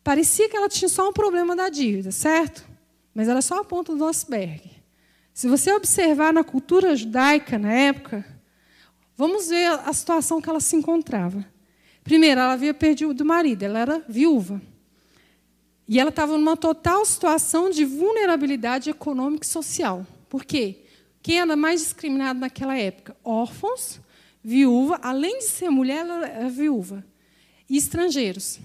[0.05, 2.63] Parecia que ela tinha só um problema da dívida, certo?
[3.11, 4.61] Mas era só a ponta do iceberg.
[5.33, 8.23] Se você observar na cultura judaica na época,
[9.17, 11.43] vamos ver a situação que ela se encontrava.
[12.03, 14.61] Primeiro, ela havia perdido o marido, ela era viúva.
[15.87, 20.05] E ela estava numa total situação de vulnerabilidade econômica e social.
[20.29, 20.83] Por quê?
[21.23, 23.17] Quem era mais discriminado naquela época?
[23.23, 23.99] Órfãos,
[24.43, 27.03] viúva, além de ser mulher, ela era viúva.
[27.67, 28.59] E estrangeiros.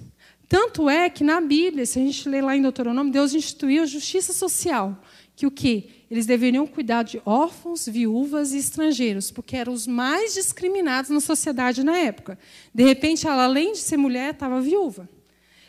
[0.51, 3.87] Tanto é que na Bíblia, se a gente ler lá em Deuteronômio, Deus instituiu a
[3.87, 5.01] justiça social,
[5.37, 5.91] que o quê?
[6.11, 11.85] Eles deveriam cuidar de órfãos, viúvas e estrangeiros, porque eram os mais discriminados na sociedade
[11.85, 12.37] na época.
[12.75, 15.09] De repente, ela, além de ser mulher, estava viúva.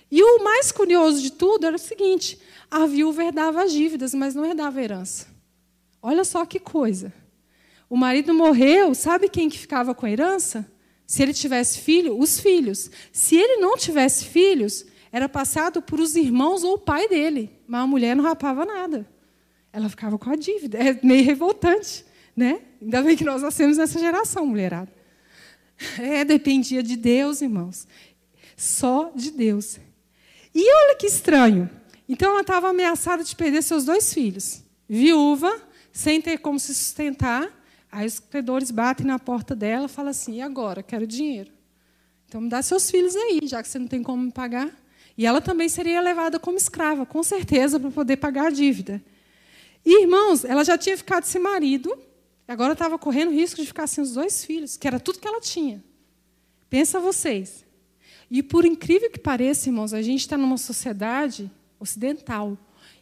[0.10, 2.40] E o mais curioso de tudo era o seguinte:
[2.72, 5.28] a viúva herdava as dívidas, mas não herdava a herança.
[6.02, 7.14] Olha só que coisa.
[7.88, 10.66] O marido morreu, sabe quem que ficava com a herança?
[11.12, 12.90] Se ele tivesse filho, os filhos.
[13.12, 17.52] Se ele não tivesse filhos, era passado por os irmãos ou o pai dele.
[17.68, 19.06] Mas a mulher não rapava nada.
[19.74, 20.78] Ela ficava com a dívida.
[20.78, 22.06] É meio revoltante.
[22.34, 22.62] Né?
[22.82, 24.90] Ainda bem que nós nascemos nessa geração, mulherada.
[26.00, 27.86] É, dependia de Deus, irmãos.
[28.56, 29.82] Só de Deus.
[30.56, 31.70] E olha que estranho.
[32.08, 34.64] Então ela estava ameaçada de perder seus dois filhos.
[34.88, 37.52] Viúva, sem ter como se sustentar,
[37.92, 40.82] Aí os credores batem na porta dela e falam assim: e agora?
[40.82, 41.52] Quero dinheiro.
[42.28, 44.72] Então me dá seus filhos aí, já que você não tem como me pagar.
[45.18, 49.04] E ela também seria levada como escrava, com certeza, para poder pagar a dívida.
[49.86, 51.94] E, irmãos, ela já tinha ficado sem marido,
[52.48, 55.42] agora estava correndo risco de ficar sem os dois filhos, que era tudo que ela
[55.42, 55.84] tinha.
[56.70, 57.66] Pensa vocês.
[58.30, 62.58] E por incrível que pareça, irmãos, a gente está numa sociedade ocidental.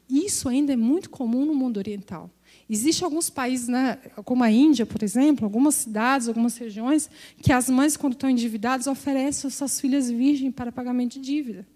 [0.10, 2.32] Isso ainda é muito comum no mundo oriental.
[2.70, 7.10] Existem alguns países, né, como a Índia, por exemplo, algumas cidades, algumas regiões,
[7.42, 11.68] que as mães, quando estão endividadas, oferecem às suas filhas virgens para pagamento de dívida.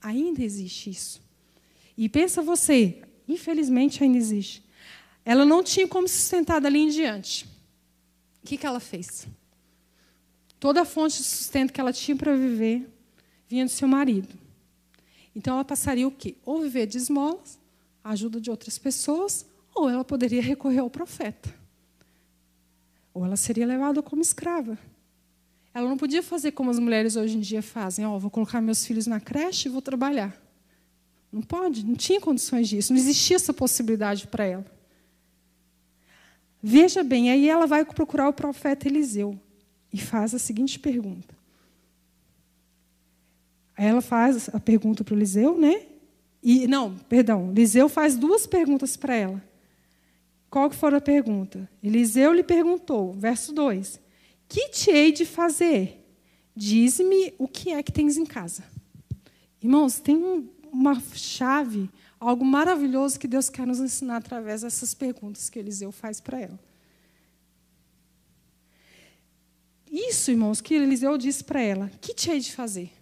[0.00, 1.22] Ainda existe isso.
[1.96, 4.64] E pensa você, infelizmente ainda existe.
[5.24, 7.44] Ela não tinha como se sustentar dali em diante.
[8.42, 9.28] O que, que ela fez?
[10.58, 12.92] Toda a fonte de sustento que ela tinha para viver
[13.48, 14.28] vinha do seu marido.
[15.36, 16.34] Então ela passaria o quê?
[16.44, 17.60] Ou viver de esmolas,
[18.02, 21.52] ajuda de outras pessoas, ou ela poderia recorrer ao profeta.
[23.14, 24.78] ou ela seria levada como escrava.
[25.74, 28.86] Ela não podia fazer como as mulheres hoje em dia fazem: oh, vou colocar meus
[28.86, 30.40] filhos na creche e vou trabalhar.
[31.30, 34.66] Não pode, não tinha condições disso, não existia essa possibilidade para ela.
[36.62, 39.38] Veja bem, aí ela vai procurar o profeta Eliseu
[39.92, 41.34] e faz a seguinte pergunta.
[43.76, 45.86] Aí ela faz a pergunta para o Eliseu, né?
[46.42, 49.51] E, não, perdão, Eliseu faz duas perguntas para ela.
[50.52, 51.66] Qual que foi a pergunta?
[51.82, 53.98] Eliseu lhe perguntou, verso 2:
[54.46, 56.06] Que te hei de fazer?
[56.54, 58.62] Diz-me o que é que tens em casa.
[59.62, 61.88] Irmãos, tem um, uma chave,
[62.20, 66.60] algo maravilhoso que Deus quer nos ensinar através dessas perguntas que Eliseu faz para ela.
[69.90, 72.92] Isso, irmãos, que Eliseu disse para ela: Que te hei de fazer?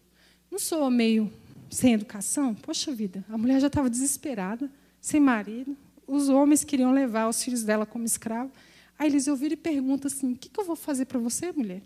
[0.53, 1.29] Não sou meio
[1.69, 2.55] sem educação?
[2.55, 5.77] Poxa vida, a mulher já estava desesperada, sem marido,
[6.11, 8.51] os homens queriam levar os filhos dela como escravo.
[8.99, 11.83] Aí Eliseu vira e pergunta assim: O que, que eu vou fazer para você, mulher?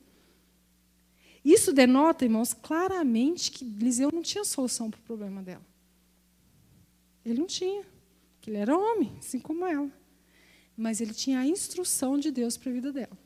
[1.44, 5.64] Isso denota, irmãos, claramente que Eliseu não tinha solução para o problema dela.
[7.22, 7.84] Ele não tinha,
[8.40, 9.90] que ele era homem, assim como ela.
[10.74, 13.18] Mas ele tinha a instrução de Deus para a vida dela.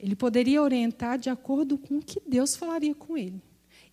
[0.00, 3.40] Ele poderia orientar de acordo com o que Deus falaria com ele.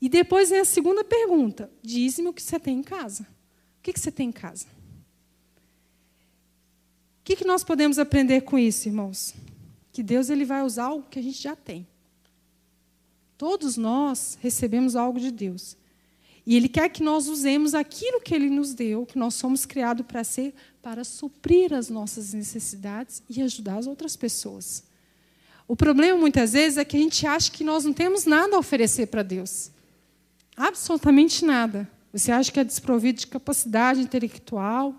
[0.02, 3.24] E depois vem a segunda pergunta: Diz-me o que você tem em casa.
[3.78, 4.66] O que, que você tem em casa?
[7.30, 9.36] Que, que nós podemos aprender com isso, irmãos?
[9.94, 11.86] Que Deus ele vai usar o que a gente já tem.
[13.38, 15.78] Todos nós recebemos algo de Deus.
[16.44, 20.04] E Ele quer que nós usemos aquilo que Ele nos deu, que nós somos criados
[20.08, 24.84] para ser, para suprir as nossas necessidades e ajudar as outras pessoas.
[25.68, 28.60] O problema, muitas vezes, é que a gente acha que nós não temos nada a
[28.60, 29.70] oferecer para Deus.
[30.58, 31.88] Absolutamente nada.
[32.12, 34.96] Você acha que é desprovido de capacidade intelectual,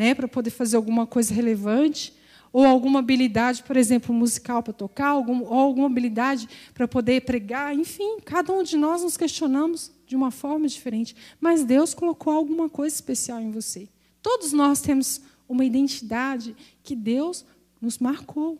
[0.00, 2.14] né, para poder fazer alguma coisa relevante,
[2.50, 7.74] ou alguma habilidade, por exemplo, musical para tocar, algum, ou alguma habilidade para poder pregar,
[7.74, 12.66] enfim, cada um de nós nos questionamos de uma forma diferente, mas Deus colocou alguma
[12.66, 13.90] coisa especial em você.
[14.22, 17.44] Todos nós temos uma identidade que Deus
[17.78, 18.58] nos marcou.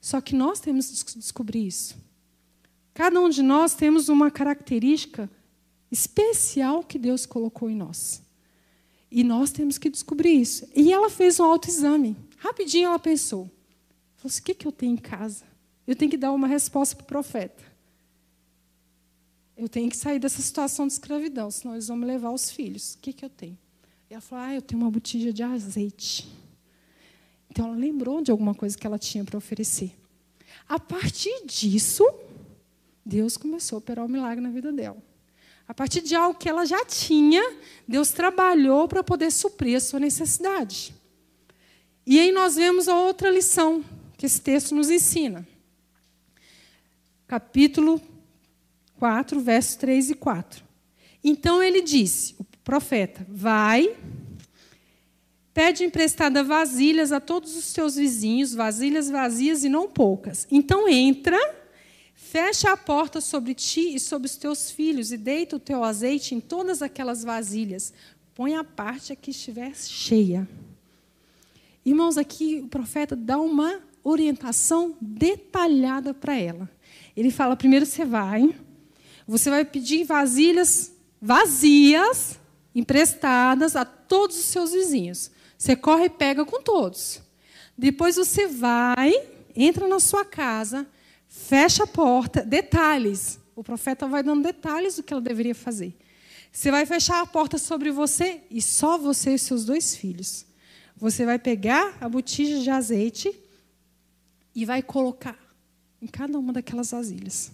[0.00, 1.96] Só que nós temos que descobrir isso.
[2.94, 5.28] Cada um de nós temos uma característica
[5.90, 8.24] especial que Deus colocou em nós.
[9.10, 10.68] E nós temos que descobrir isso.
[10.74, 12.16] E ela fez um autoexame.
[12.38, 13.50] Rapidinho ela pensou.
[14.16, 15.44] Falou assim, o que, que eu tenho em casa?
[15.86, 17.64] Eu tenho que dar uma resposta para o profeta.
[19.56, 22.94] Eu tenho que sair dessa situação de escravidão, senão eles vão me levar os filhos.
[22.94, 23.56] O que, que eu tenho?
[24.10, 26.28] E ela falou, ah, eu tenho uma botija de azeite.
[27.48, 29.96] Então ela lembrou de alguma coisa que ela tinha para oferecer.
[30.68, 32.04] A partir disso,
[33.04, 35.02] Deus começou a operar o um milagre na vida dela.
[35.68, 37.42] A partir de algo que ela já tinha,
[37.86, 40.94] Deus trabalhou para poder suprir a sua necessidade.
[42.06, 43.84] E aí nós vemos a outra lição
[44.16, 45.46] que esse texto nos ensina.
[47.26, 48.00] Capítulo
[48.98, 50.64] 4, versos 3 e 4.
[51.24, 53.96] Então ele disse, o profeta, vai,
[55.52, 60.46] pede emprestada vasilhas a todos os teus vizinhos, vasilhas vazias e não poucas.
[60.50, 61.38] Então entra
[62.30, 66.34] Fecha a porta sobre ti e sobre os teus filhos, e deita o teu azeite
[66.34, 67.92] em todas aquelas vasilhas.
[68.34, 70.48] Põe a parte a que estiver cheia.
[71.84, 76.68] Irmãos, aqui o profeta dá uma orientação detalhada para ela.
[77.16, 78.52] Ele fala: primeiro você vai,
[79.26, 82.38] você vai pedir vasilhas vazias,
[82.74, 85.30] emprestadas a todos os seus vizinhos.
[85.56, 87.20] Você corre e pega com todos.
[87.76, 89.12] Depois você vai,
[89.54, 90.86] entra na sua casa,
[91.36, 93.38] fecha a porta, detalhes.
[93.54, 95.94] O profeta vai dando detalhes do que ela deveria fazer.
[96.50, 100.46] Você vai fechar a porta sobre você e só você e seus dois filhos.
[100.96, 103.38] Você vai pegar a botija de azeite
[104.54, 105.38] e vai colocar
[106.00, 107.52] em cada uma daquelas vasilhas.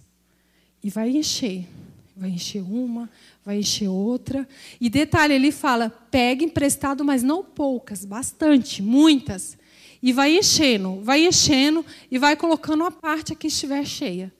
[0.81, 1.67] E vai encher.
[2.15, 3.09] Vai encher uma,
[3.43, 4.47] vai encher outra.
[4.79, 9.57] E detalhe, ele fala: pegue emprestado, mas não poucas, bastante, muitas.
[10.03, 14.33] E vai enchendo, vai enchendo e vai colocando a parte que estiver cheia.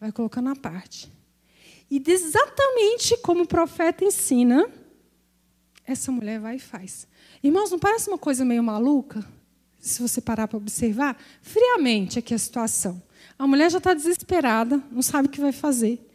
[0.00, 1.12] Vai colocando a parte.
[1.90, 4.66] E exatamente como o profeta ensina,
[5.86, 7.06] essa mulher vai e faz.
[7.42, 9.22] Irmãos, não parece uma coisa meio maluca?
[9.78, 13.02] Se você parar para observar, friamente aqui a situação.
[13.38, 16.06] A mulher já está desesperada, não sabe o que vai fazer.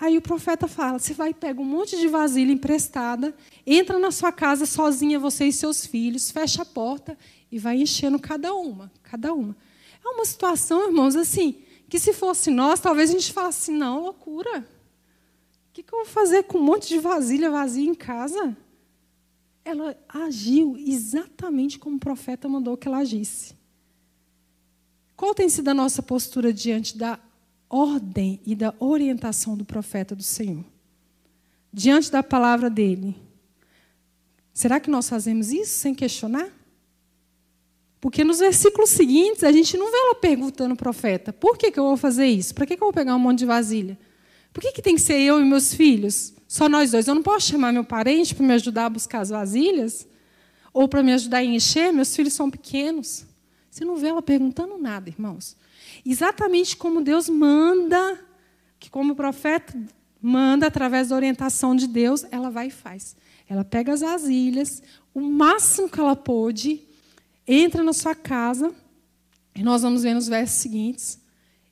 [0.00, 3.32] Aí o profeta fala: você vai pegar um monte de vasilha emprestada,
[3.64, 7.16] entra na sua casa sozinha, você e seus filhos, fecha a porta
[7.52, 9.54] e vai enchendo cada uma, cada uma.
[10.02, 14.60] É uma situação, irmãos, assim, que se fosse nós, talvez a gente falasse, não, loucura.
[14.60, 18.56] O que, que eu vou fazer com um monte de vasilha vazia em casa?
[19.62, 23.54] Ela agiu exatamente como o profeta mandou que ela agisse.
[25.14, 27.20] Qual tem sido a nossa postura diante da
[27.68, 30.64] ordem e da orientação do profeta do Senhor?
[31.70, 33.14] Diante da palavra dele.
[34.52, 36.61] Será que nós fazemos isso sem questionar?
[38.02, 41.78] Porque nos versículos seguintes, a gente não vê ela perguntando ao profeta: por que, que
[41.78, 42.52] eu vou fazer isso?
[42.52, 43.96] Para que, que eu vou pegar um monte de vasilha?
[44.52, 46.34] Por que, que tem que ser eu e meus filhos?
[46.48, 47.06] Só nós dois.
[47.06, 50.04] Eu não posso chamar meu parente para me ajudar a buscar as vasilhas?
[50.74, 51.92] Ou para me ajudar a encher?
[51.92, 53.24] Meus filhos são pequenos.
[53.70, 55.56] Você não vê ela perguntando nada, irmãos.
[56.04, 58.18] Exatamente como Deus manda,
[58.80, 59.80] que como o profeta
[60.20, 63.14] manda através da orientação de Deus, ela vai e faz.
[63.48, 64.82] Ela pega as vasilhas,
[65.14, 66.82] o máximo que ela pôde,
[67.54, 68.72] entra na sua casa,
[69.54, 71.20] e nós vamos ver nos versos seguintes,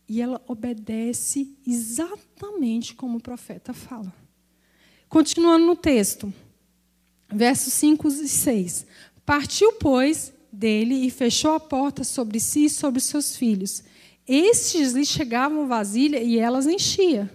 [0.08, 4.12] e ela obedece exatamente como o profeta fala.
[5.08, 6.32] Continuando no texto,
[7.32, 8.86] versos 5 e 6.
[9.24, 13.82] Partiu, pois, dele e fechou a porta sobre si e sobre seus filhos.
[14.26, 17.30] Estes lhe chegavam vasilha e elas enchia.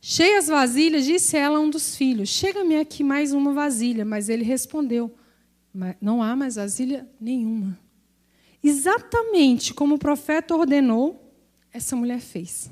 [0.00, 4.04] Cheias vasilhas, disse ela a um dos filhos: Chega-me aqui mais uma vasilha.
[4.04, 5.12] Mas ele respondeu:
[6.00, 7.78] Não há mais vasilha nenhuma.
[8.62, 11.32] Exatamente como o profeta ordenou,
[11.72, 12.70] essa mulher fez.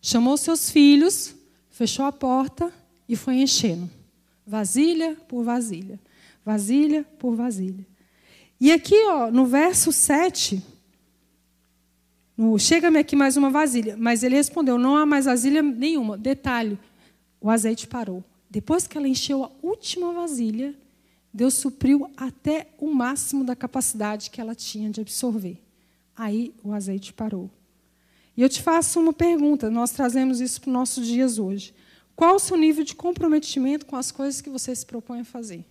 [0.00, 1.34] Chamou seus filhos,
[1.68, 2.72] fechou a porta
[3.08, 3.90] e foi enchendo.
[4.46, 5.98] Vasilha por vasilha.
[6.44, 7.84] Vasilha por vasilha.
[8.60, 10.62] E aqui, ó, no verso 7,
[12.58, 13.96] chega-me aqui mais uma vasilha.
[13.98, 16.16] Mas ele respondeu: não há mais vasilha nenhuma.
[16.16, 16.78] Detalhe:
[17.40, 18.22] o azeite parou.
[18.48, 20.74] Depois que ela encheu a última vasilha,
[21.34, 25.60] Deus supriu até o máximo da capacidade que ela tinha de absorver.
[26.16, 27.50] Aí o azeite parou.
[28.36, 31.74] E eu te faço uma pergunta, nós trazemos isso para os nossos dias hoje.
[32.14, 35.64] Qual o seu nível de comprometimento com as coisas que você se propõe a fazer?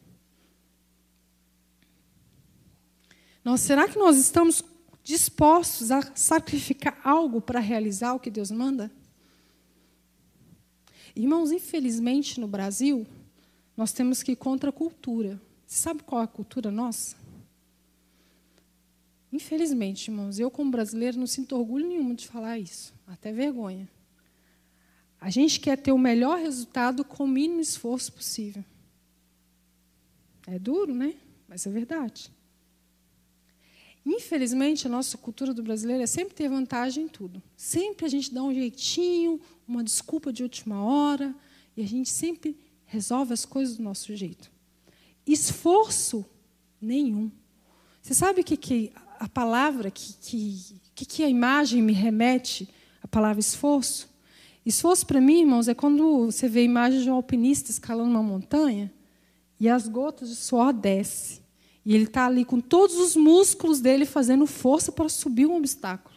[3.42, 4.62] Nós, será que nós estamos
[5.02, 8.92] dispostos a sacrificar algo para realizar o que Deus manda?
[11.16, 13.08] Irmãos, infelizmente no Brasil,
[13.78, 15.40] nós temos que ir contra a cultura.
[15.66, 17.16] Você sabe qual é a cultura nossa?
[19.32, 23.90] Infelizmente, irmãos, eu como brasileiro não sinto orgulho nenhum de falar isso, até vergonha.
[25.20, 28.64] A gente quer ter o melhor resultado com o mínimo esforço possível.
[30.46, 31.16] É duro, né?
[31.48, 32.30] Mas é verdade.
[34.06, 37.42] Infelizmente, a nossa cultura do brasileiro é sempre ter vantagem em tudo.
[37.56, 41.34] Sempre a gente dá um jeitinho, uma desculpa de última hora,
[41.76, 42.56] e a gente sempre
[42.86, 44.52] resolve as coisas do nosso jeito.
[45.26, 46.26] Esforço
[46.82, 47.32] nenhum.
[48.02, 50.14] Você sabe o que, que a palavra, que,
[50.94, 52.70] que, que a imagem me remete,
[53.02, 54.10] a palavra esforço?
[54.66, 58.24] Esforço para mim, irmãos, é quando você vê a imagem de um alpinista escalando uma
[58.24, 58.92] montanha
[59.60, 61.42] e as gotas de suor descem.
[61.86, 66.16] E ele está ali com todos os músculos dele fazendo força para subir um obstáculo.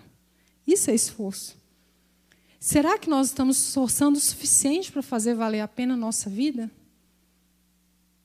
[0.66, 1.56] Isso é esforço.
[2.58, 6.70] Será que nós estamos esforçando o suficiente para fazer valer a pena a nossa vida?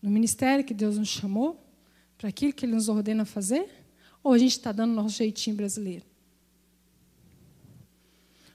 [0.01, 1.63] No ministério que Deus nos chamou?
[2.17, 3.69] Para aquilo que Ele nos ordena fazer?
[4.23, 6.05] Ou a gente está dando nosso jeitinho brasileiro?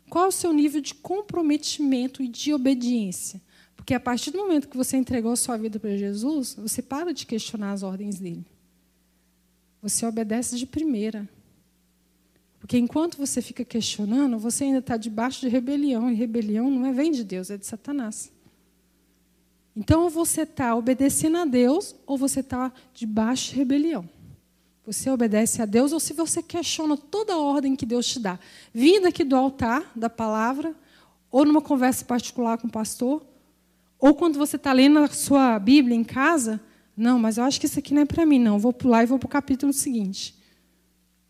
[0.08, 3.40] Qual o seu nível de comprometimento e de obediência?
[3.74, 7.12] Porque a partir do momento que você entregou a sua vida para Jesus, você para
[7.12, 8.46] de questionar as ordens dele.
[9.82, 11.28] Você obedece de primeira.
[12.58, 16.10] Porque enquanto você fica questionando, você ainda está debaixo de rebelião.
[16.10, 18.32] E rebelião não é vem de Deus, é de Satanás.
[19.76, 24.08] Então, ou você está obedecendo a Deus, ou você está debaixo de rebelião.
[24.86, 28.38] Você obedece a Deus, ou se você questiona toda a ordem que Deus te dá,
[28.72, 30.74] vindo aqui do altar, da palavra,
[31.30, 33.22] ou numa conversa particular com o pastor,
[33.98, 36.60] ou quando você está lendo a sua Bíblia em casa,
[36.96, 38.58] não, mas eu acho que isso aqui não é para mim, não.
[38.58, 40.34] Vou pular e vou para o capítulo seguinte.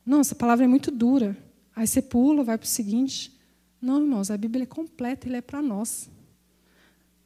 [0.05, 1.37] Não, essa palavra é muito dura.
[1.75, 3.37] Aí você pula, vai para o seguinte.
[3.81, 6.09] Não, irmãos, a Bíblia é completa, ele é para nós.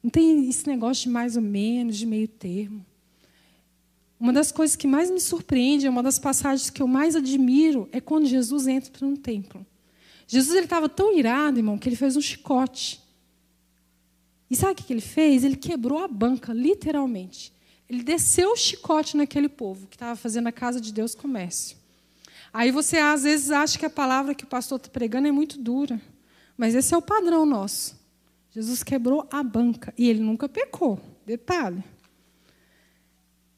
[0.03, 2.85] Não tem esse negócio de mais ou menos, de meio termo.
[4.19, 7.99] Uma das coisas que mais me surpreende, uma das passagens que eu mais admiro, é
[7.99, 9.65] quando Jesus entra num templo.
[10.27, 13.01] Jesus estava tão irado, irmão, que ele fez um chicote.
[14.49, 15.43] E sabe o que ele fez?
[15.43, 17.53] Ele quebrou a banca, literalmente.
[17.89, 21.77] Ele desceu o chicote naquele povo que estava fazendo a casa de Deus comércio.
[22.53, 25.57] Aí você às vezes acha que a palavra que o pastor está pregando é muito
[25.57, 25.99] dura.
[26.57, 28.00] Mas esse é o padrão nosso.
[28.51, 30.99] Jesus quebrou a banca e ele nunca pecou.
[31.25, 31.83] Detalhe.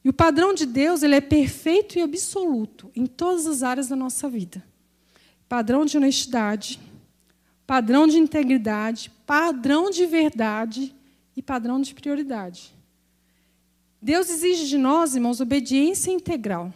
[0.04, 3.96] E o padrão de Deus ele é perfeito e absoluto em todas as áreas da
[3.96, 4.64] nossa vida.
[5.50, 6.80] Padrão de honestidade,
[7.66, 10.94] padrão de integridade, padrão de verdade
[11.36, 12.76] e padrão de prioridade.
[14.02, 16.74] Deus exige de nós, irmãos, obediência integral.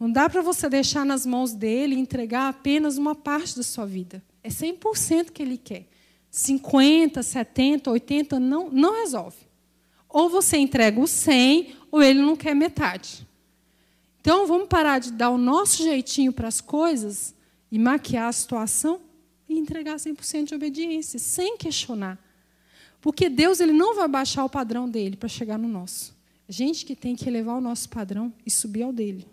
[0.00, 3.86] Não dá para você deixar nas mãos dele e entregar apenas uma parte da sua
[3.86, 4.22] vida.
[4.42, 5.86] É 100% que ele quer.
[6.34, 9.36] 50, 70, 80 não, não resolve.
[10.08, 13.24] Ou você entrega o 100 ou ele não quer metade.
[14.20, 17.36] Então vamos parar de dar o nosso jeitinho para as coisas
[17.70, 19.00] e maquiar a situação
[19.48, 22.18] e entregar 100% de obediência, sem questionar.
[23.00, 26.16] Porque Deus ele não vai baixar o padrão dele para chegar no nosso.
[26.48, 29.24] A gente que tem que elevar o nosso padrão e subir ao dele.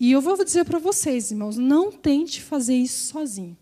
[0.00, 3.58] E eu vou dizer para vocês, irmãos, não tente fazer isso sozinho.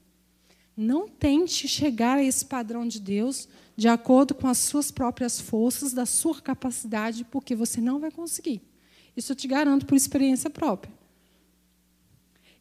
[0.77, 5.93] Não tente chegar a esse padrão de Deus de acordo com as suas próprias forças,
[5.93, 8.63] da sua capacidade, porque você não vai conseguir.
[9.17, 10.93] Isso eu te garanto por experiência própria.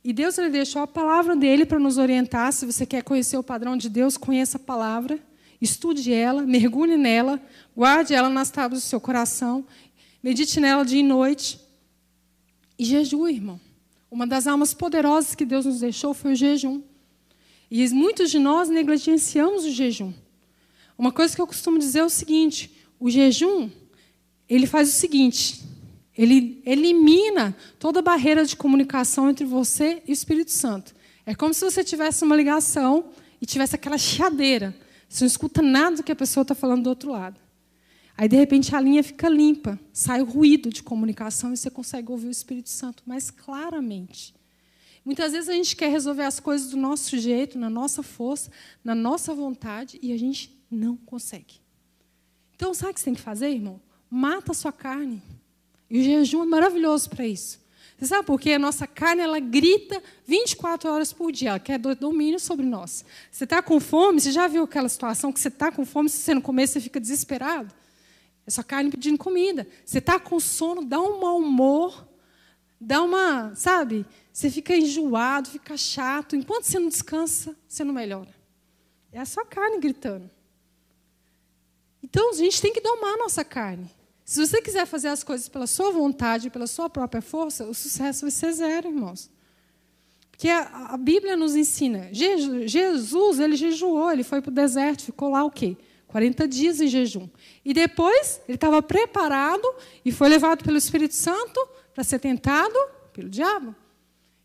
[0.04, 2.52] E Deus ele deixou a palavra dele para nos orientar.
[2.52, 5.20] Se você quer conhecer o padrão de Deus, conheça a palavra,
[5.62, 7.42] estude ela, mergulhe nela,
[7.76, 9.66] guarde ela nas tábuas do seu coração,
[10.22, 11.60] medite nela dia e noite
[12.78, 13.60] e jejue, irmão.
[14.12, 16.82] Uma das almas poderosas que Deus nos deixou foi o jejum.
[17.76, 20.14] E muitos de nós negligenciamos o jejum.
[20.96, 23.68] Uma coisa que eu costumo dizer é o seguinte: o jejum,
[24.48, 25.60] ele faz o seguinte,
[26.16, 30.94] ele elimina toda barreira de comunicação entre você e o Espírito Santo.
[31.26, 33.06] É como se você tivesse uma ligação
[33.42, 34.76] e tivesse aquela chiadeira.
[35.10, 37.40] Você não escuta nada do que a pessoa está falando do outro lado.
[38.16, 42.12] Aí, de repente, a linha fica limpa, sai o ruído de comunicação e você consegue
[42.12, 44.36] ouvir o Espírito Santo mais claramente.
[45.06, 48.50] Muitas vezes a gente quer resolver as coisas do nosso jeito, na nossa força,
[48.84, 51.56] na nossa vontade, e a gente não consegue.
[52.56, 53.82] Então, sabe o que você tem que fazer, irmão?
[54.10, 55.22] Mata a sua carne.
[55.90, 57.60] E o jejum é maravilhoso para isso.
[57.98, 58.54] Você sabe por quê?
[58.54, 63.06] A nossa carne ela grita 24 horas por dia, ela quer domínio sobre nós.
[63.32, 66.18] Você está com fome, você já viu aquela situação que você está com fome, se
[66.18, 67.74] você não comer, você fica desesperado?
[68.46, 69.68] É sua carne pedindo comida.
[69.86, 72.08] Você está com sono, dá um mau humor,
[72.86, 74.06] dá uma, sabe?
[74.32, 76.36] Você fica enjoado, fica chato.
[76.36, 78.34] Enquanto você não descansa, você não melhora.
[79.12, 80.30] É a sua carne gritando.
[82.02, 83.90] Então, a gente tem que domar a nossa carne.
[84.26, 88.22] Se você quiser fazer as coisas pela sua vontade, pela sua própria força, o sucesso
[88.22, 89.30] vai ser zero, irmãos.
[90.32, 92.10] Porque a, a Bíblia nos ensina.
[92.12, 95.78] Jesus, ele jejuou, ele foi para o deserto, ficou lá o quê?
[96.08, 97.28] 40 dias em jejum.
[97.64, 99.68] E depois, ele estava preparado
[100.04, 101.60] e foi levado pelo Espírito Santo
[101.94, 102.76] para ser tentado
[103.14, 103.76] pelo diabo.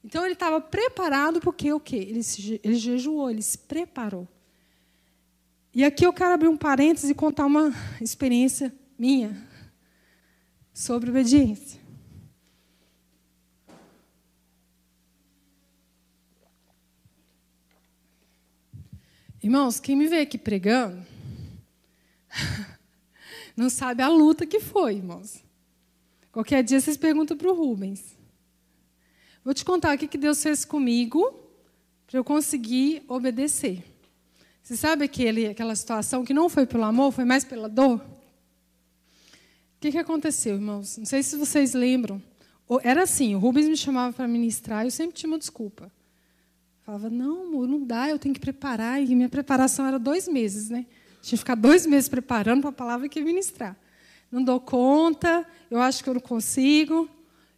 [0.04, 1.96] Então, ele estava preparado porque o quê?
[1.96, 4.28] Ele, se, ele jejuou, ele se preparou.
[5.74, 9.36] E aqui eu quero abrir um parênteses e contar uma experiência minha
[10.72, 11.80] sobre obediência.
[19.42, 21.04] Irmãos, quem me vê aqui pregando,
[23.56, 25.47] não sabe a luta que foi, irmãos.
[26.32, 28.16] Qualquer dia vocês perguntam para o Rubens.
[29.44, 31.34] Vou te contar o que Deus fez comigo
[32.06, 33.84] para eu conseguir obedecer.
[34.62, 37.98] Você sabe aquele, aquela situação que não foi pelo amor, foi mais pela dor?
[38.00, 40.98] O que, que aconteceu, irmãos?
[40.98, 42.22] Não sei se vocês lembram.
[42.82, 45.90] Era assim, o Rubens me chamava para ministrar, eu sempre tinha uma desculpa.
[46.82, 49.02] Falava, não, amor, não dá, eu tenho que preparar.
[49.02, 50.84] E minha preparação era dois meses, né?
[51.22, 53.76] Tinha que ficar dois meses preparando para a palavra que ia ministrar.
[54.30, 57.08] Não dou conta, eu acho que eu não consigo.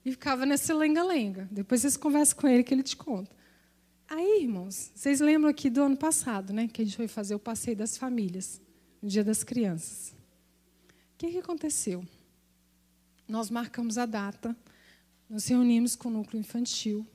[0.04, 1.48] E ficava nesse lenga-lenga.
[1.50, 3.30] Depois vocês conversam com ele que ele te conta.
[4.08, 6.66] Aí, irmãos, vocês lembram aqui do ano passado, né?
[6.66, 8.60] Que a gente foi fazer o passeio das famílias,
[9.02, 10.14] no Dia das Crianças
[11.20, 12.02] que, que aconteceu?
[13.28, 14.56] Nós marcamos a data,
[15.28, 17.06] nos reunimos com o núcleo infantil.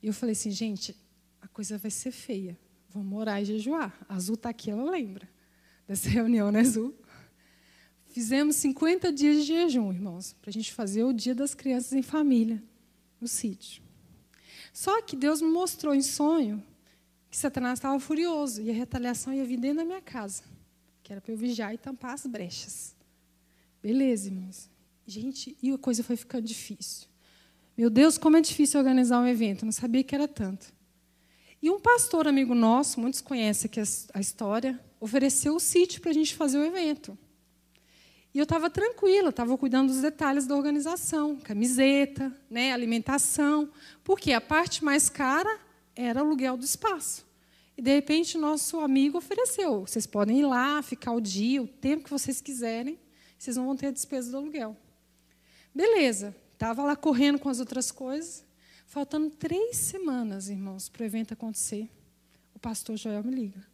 [0.00, 0.96] E eu falei assim, gente,
[1.42, 2.56] a coisa vai ser feia.
[2.90, 3.92] Vamos orar e jejuar.
[4.08, 5.28] A Azul está aqui, ela lembra
[5.84, 6.94] dessa reunião, né, Azul?
[8.14, 12.00] Fizemos 50 dias de jejum, irmãos, para a gente fazer o dia das crianças em
[12.00, 12.62] família,
[13.20, 13.82] no sítio.
[14.72, 16.62] Só que Deus me mostrou em sonho
[17.28, 20.44] que Satanás estava furioso e a retaliação ia vir dentro da minha casa,
[21.02, 22.94] que era para eu vigiar e tampar as brechas.
[23.82, 24.70] Beleza, irmãos.
[25.04, 27.08] Gente, e a coisa foi ficando difícil.
[27.76, 29.64] Meu Deus, como é difícil organizar um evento.
[29.64, 30.72] não sabia que era tanto.
[31.60, 36.14] E um pastor amigo nosso, muitos conhecem aqui a história, ofereceu o sítio para a
[36.14, 37.18] gente fazer o evento.
[38.34, 43.70] E eu estava tranquila, estava cuidando dos detalhes da organização, camiseta, né, alimentação,
[44.02, 45.60] porque a parte mais cara
[45.94, 47.24] era o aluguel do espaço.
[47.76, 52.04] E de repente nosso amigo ofereceu: vocês podem ir lá, ficar o dia, o tempo
[52.04, 52.98] que vocês quiserem,
[53.38, 54.76] vocês não vão ter a despesa do aluguel.
[55.72, 58.44] Beleza, estava lá correndo com as outras coisas.
[58.86, 61.88] Faltando três semanas, irmãos, para o evento acontecer,
[62.54, 63.64] o pastor Joel me liga.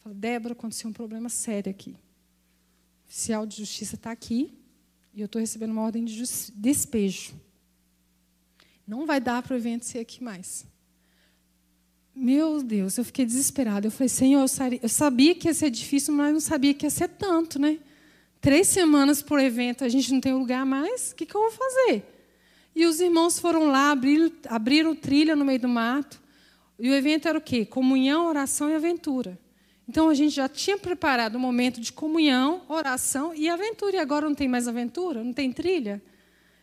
[0.00, 1.96] Fala, Débora, aconteceu um problema sério aqui.
[3.14, 4.52] Oficial de justiça está aqui
[5.14, 6.20] e eu estou recebendo uma ordem de
[6.52, 7.32] despejo.
[8.84, 10.66] Não vai dar para o evento ser aqui mais.
[12.12, 13.86] Meu Deus, eu fiquei desesperada.
[13.86, 14.44] Eu falei, Senhor,
[14.82, 17.78] eu sabia que ia ser difícil, mas não sabia que ia ser tanto, né?
[18.40, 21.52] Três semanas por evento, a gente não tem lugar mais, o que, que eu vou
[21.52, 22.02] fazer?
[22.74, 26.20] E os irmãos foram lá, abriram, abriram trilha no meio do mato.
[26.80, 27.64] E o evento era o quê?
[27.64, 29.38] Comunhão, oração e aventura.
[29.88, 33.96] Então a gente já tinha preparado um momento de comunhão, oração e aventura.
[33.96, 35.22] E agora não tem mais aventura?
[35.22, 36.02] Não tem trilha?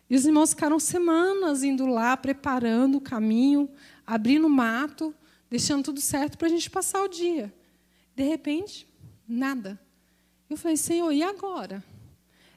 [0.10, 3.70] E os irmãos ficaram semanas indo lá, preparando o caminho,
[4.06, 5.14] abrindo o mato
[5.52, 7.54] deixando tudo certo para a gente passar o dia.
[8.16, 8.88] De repente,
[9.28, 9.78] nada.
[10.50, 11.84] Eu falei, Senhor, e agora?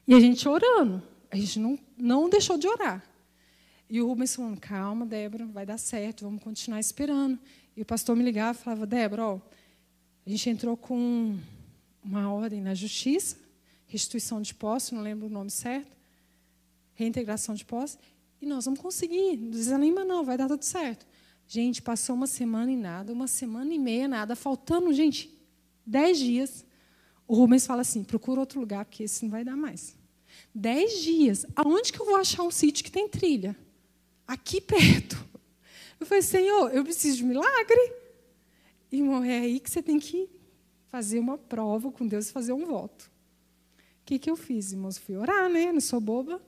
[0.06, 1.02] E a gente orando.
[1.28, 3.04] A gente não, não deixou de orar.
[3.90, 7.36] E o Rubens falando, calma, Débora, vai dar certo, vamos continuar esperando.
[7.76, 9.40] E o pastor me ligava e falava, Débora, ó,
[10.26, 11.38] a gente entrou com
[12.02, 13.36] uma ordem na justiça,
[13.86, 15.96] restituição de posse, não lembro o nome certo,
[16.94, 17.98] reintegração de posse,
[18.40, 21.06] e nós vamos conseguir, não desanima não, vai dar tudo certo.
[21.46, 25.30] Gente, passou uma semana e nada, uma semana e meia nada, faltando, gente,
[25.86, 26.64] dez dias.
[27.28, 29.94] O Rubens fala assim: procura outro lugar, porque esse não vai dar mais.
[30.54, 31.44] Dez dias.
[31.54, 33.56] Aonde que eu vou achar um sítio que tem trilha?
[34.26, 35.22] Aqui perto.
[36.00, 37.92] Eu falei, Senhor, eu preciso de milagre.
[38.94, 40.28] Irmão, é aí que você tem que
[40.88, 43.10] fazer uma prova com Deus e fazer um voto.
[44.02, 44.98] O que, que eu fiz, irmãos?
[44.98, 45.72] Fui orar, né?
[45.72, 46.40] Não sou boba.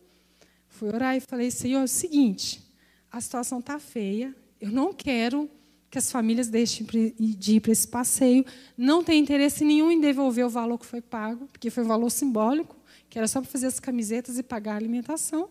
[0.68, 2.62] Fui orar e falei, Senhor, é o seguinte:
[3.11, 5.51] a situação está feia, eu não quero
[5.90, 6.86] que as famílias deixem
[7.18, 8.44] de ir para esse passeio.
[8.76, 12.11] Não tem interesse nenhum em devolver o valor que foi pago, porque foi um valor
[12.11, 12.76] simbólico,
[13.09, 15.49] que era só para fazer as camisetas e pagar a alimentação.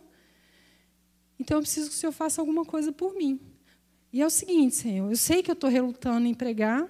[1.39, 3.39] Então eu preciso que o Senhor faça alguma coisa por mim.
[4.15, 6.83] E é o seguinte, Senhor, eu sei que eu estou relutando em pregar,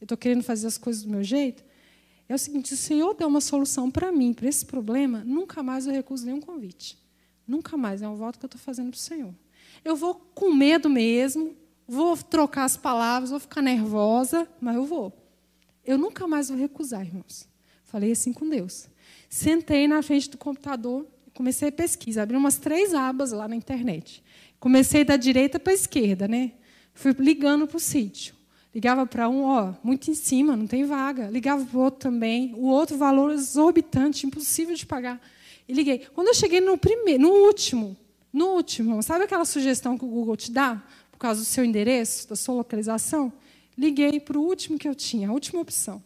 [0.00, 1.62] eu estou querendo fazer as coisas do meu jeito.
[2.26, 5.62] É o seguinte, se o Senhor der uma solução para mim, para esse problema, nunca
[5.62, 6.96] mais eu recuso nenhum convite.
[7.46, 8.00] Nunca mais.
[8.00, 9.34] É um voto que eu estou fazendo para o Senhor.
[9.84, 11.54] Eu vou com medo mesmo,
[11.86, 15.12] vou trocar as palavras, vou ficar nervosa, mas eu vou.
[15.84, 17.46] Eu nunca mais vou recusar, irmãos.
[17.84, 18.88] Falei assim com Deus.
[19.28, 22.22] Sentei na frente do computador comecei a pesquisa.
[22.22, 24.22] Abri umas três abas lá na internet.
[24.60, 26.52] Comecei da direita para a esquerda, né?
[26.94, 28.34] Fui ligando para o sítio.
[28.74, 31.28] Ligava para um, ó, muito em cima, não tem vaga.
[31.28, 32.54] Ligava para o outro também.
[32.56, 35.20] O outro valor exorbitante, impossível de pagar.
[35.68, 36.06] E liguei.
[36.14, 37.96] Quando eu cheguei no primeiro, no último,
[38.32, 42.28] no último, sabe aquela sugestão que o Google te dá, por causa do seu endereço,
[42.28, 43.32] da sua localização?
[43.76, 46.02] Liguei para o último que eu tinha, a última opção.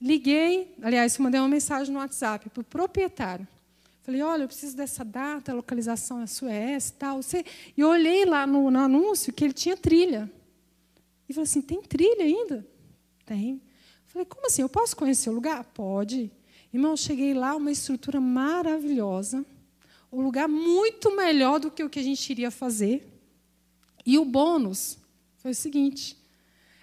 [0.00, 3.46] Liguei, aliás, mandei uma mensagem no WhatsApp para o proprietário.
[4.10, 7.22] Falei, olha, eu preciso dessa data, a localização é sua é essa, tal.
[7.22, 7.44] Você...
[7.76, 10.30] E eu olhei lá no, no anúncio que ele tinha trilha.
[11.28, 12.66] E falei assim, tem trilha ainda?
[13.24, 13.62] Tem.
[14.06, 14.62] Falei, como assim?
[14.62, 15.62] Eu posso conhecer o lugar?
[15.62, 16.30] Pode.
[16.74, 19.46] Irmão, cheguei lá, uma estrutura maravilhosa
[20.12, 23.06] um lugar muito melhor do que o que a gente iria fazer.
[24.04, 24.98] E o bônus
[25.36, 26.16] foi o seguinte: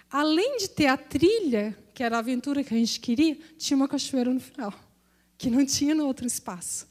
[0.10, 3.88] além de ter a trilha, que era a aventura que a gente queria, tinha uma
[3.88, 4.74] cachoeira no final,
[5.38, 6.88] que não tinha no outro espaço.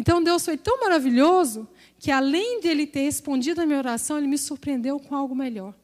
[0.00, 4.38] Então Deus foi tão maravilhoso que, além dele ter respondido a minha oração, ele me
[4.38, 5.74] surpreendeu com algo melhor.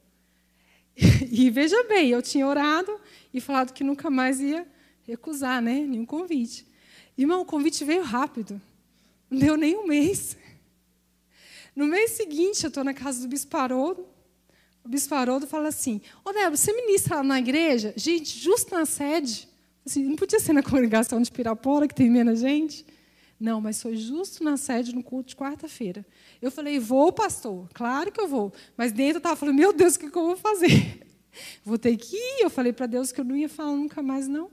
[1.30, 2.98] E veja bem, eu tinha orado
[3.34, 4.66] e falado que nunca mais ia
[5.02, 6.66] recusar né, nenhum convite.
[7.18, 8.58] Irmão, o convite veio rápido.
[9.30, 10.34] Não deu nem um mês.
[11.74, 14.06] No mês seguinte, eu estou na casa do Bispo Haroldo.
[14.82, 17.92] O Bispo Haroldo fala assim: Ô, Débora, você ministra lá na igreja?
[17.94, 19.46] Gente, justo na sede.
[19.84, 22.95] Assim, não podia ser na congregação de Pirapora, que tem menos gente.
[23.38, 26.06] Não, mas foi justo na sede, no culto de quarta-feira.
[26.40, 27.68] Eu falei, vou, pastor.
[27.74, 28.52] Claro que eu vou.
[28.76, 31.02] Mas dentro eu estava falando, meu Deus, o que, que eu vou fazer?
[31.62, 32.44] Vou ter que ir.
[32.44, 34.50] Eu falei para Deus que eu não ia falar nunca mais, não.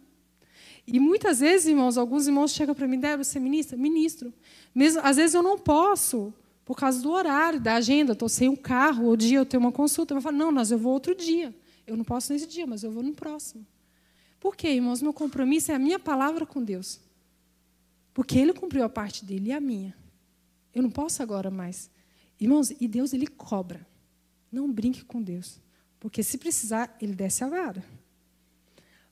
[0.86, 3.78] E muitas vezes, irmãos, alguns irmãos chegam para mim, Débora, você é ministra?
[3.78, 4.34] Ministro.
[4.76, 6.34] Mesmo, às vezes eu não posso,
[6.66, 9.72] por causa do horário, da agenda, estou sem um carro, o dia eu tenho uma
[9.72, 10.14] consulta.
[10.14, 11.56] Eu falo, não, mas eu vou outro dia.
[11.88, 13.66] Eu não posso nesse dia, mas eu vou no próximo.
[14.42, 15.02] Por quê, irmãos?
[15.02, 17.00] Meu compromisso é a minha palavra com Deus.
[18.14, 19.96] Porque Ele cumpriu a parte dele e a minha.
[20.74, 21.90] Eu não posso agora mais.
[22.40, 23.86] Irmãos, e Deus, Ele cobra.
[24.52, 25.60] Não brinque com Deus.
[26.00, 27.84] Porque se precisar, Ele desce a vara.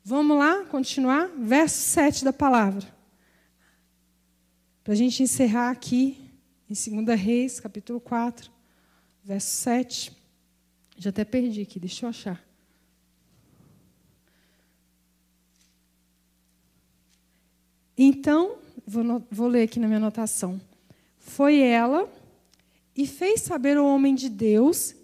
[0.03, 1.27] Vamos lá, continuar?
[1.27, 2.87] Verso 7 da palavra.
[4.83, 6.31] Para a gente encerrar aqui,
[6.69, 8.51] em 2 Reis, capítulo 4,
[9.23, 10.17] verso 7.
[10.97, 12.43] Já até perdi aqui, deixa eu achar.
[17.97, 20.59] Então, vou, vou ler aqui na minha anotação.
[21.19, 22.11] Foi ela
[22.95, 24.95] e fez saber ao homem de Deus,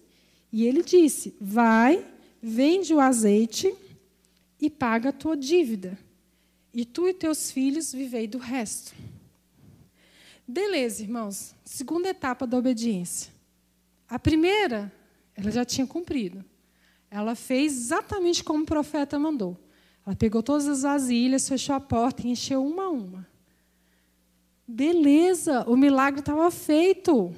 [0.52, 2.06] e ele disse: Vai,
[2.42, 3.74] vende o azeite
[4.60, 5.98] e paga a tua dívida.
[6.74, 8.94] E tu e teus filhos vivei do resto.
[10.48, 11.56] Beleza, irmãos.
[11.66, 13.32] Segunda etapa da obediência.
[14.08, 14.92] A primeira,
[15.36, 16.44] ela já tinha cumprido.
[17.10, 19.58] Ela fez exatamente como o profeta mandou.
[20.06, 23.28] Ela pegou todas as vasilhas, fechou a porta e encheu uma a uma.
[24.68, 27.34] Beleza, o milagre estava feito.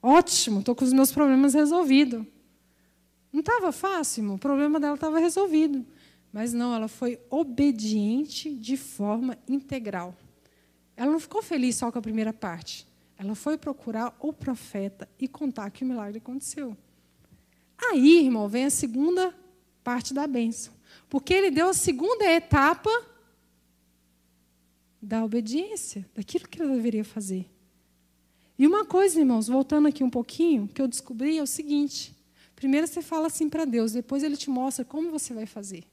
[0.00, 2.24] Ótimo, estou com os meus problemas resolvidos.
[3.32, 5.84] Não estava fácil, o problema dela estava resolvido.
[6.32, 10.16] Mas não, ela foi obediente de forma integral.
[10.96, 12.86] Ela não ficou feliz só com a primeira parte.
[13.18, 16.76] Ela foi procurar o profeta e contar que o milagre aconteceu.
[17.90, 19.34] Aí, irmão, vem a segunda
[19.82, 20.72] parte da bênção.
[21.08, 22.90] Porque ele deu a segunda etapa
[25.04, 27.46] da obediência, daquilo que ela deveria fazer.
[28.58, 32.14] E uma coisa, irmãos, voltando aqui um pouquinho, que eu descobri é o seguinte:
[32.54, 35.84] primeiro você fala assim para Deus, depois ele te mostra como você vai fazer.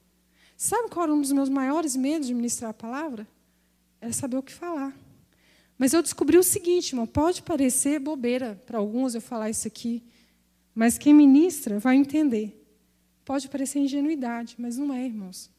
[0.56, 3.28] Sabe qual era um dos meus maiores medos de ministrar a palavra?
[4.00, 4.96] Era saber o que falar.
[5.78, 10.04] Mas eu descobri o seguinte, irmão, pode parecer bobeira para alguns eu falar isso aqui,
[10.76, 12.56] mas quem ministra vai entender.
[13.26, 15.50] Pode parecer ingenuidade, mas não é, irmãos.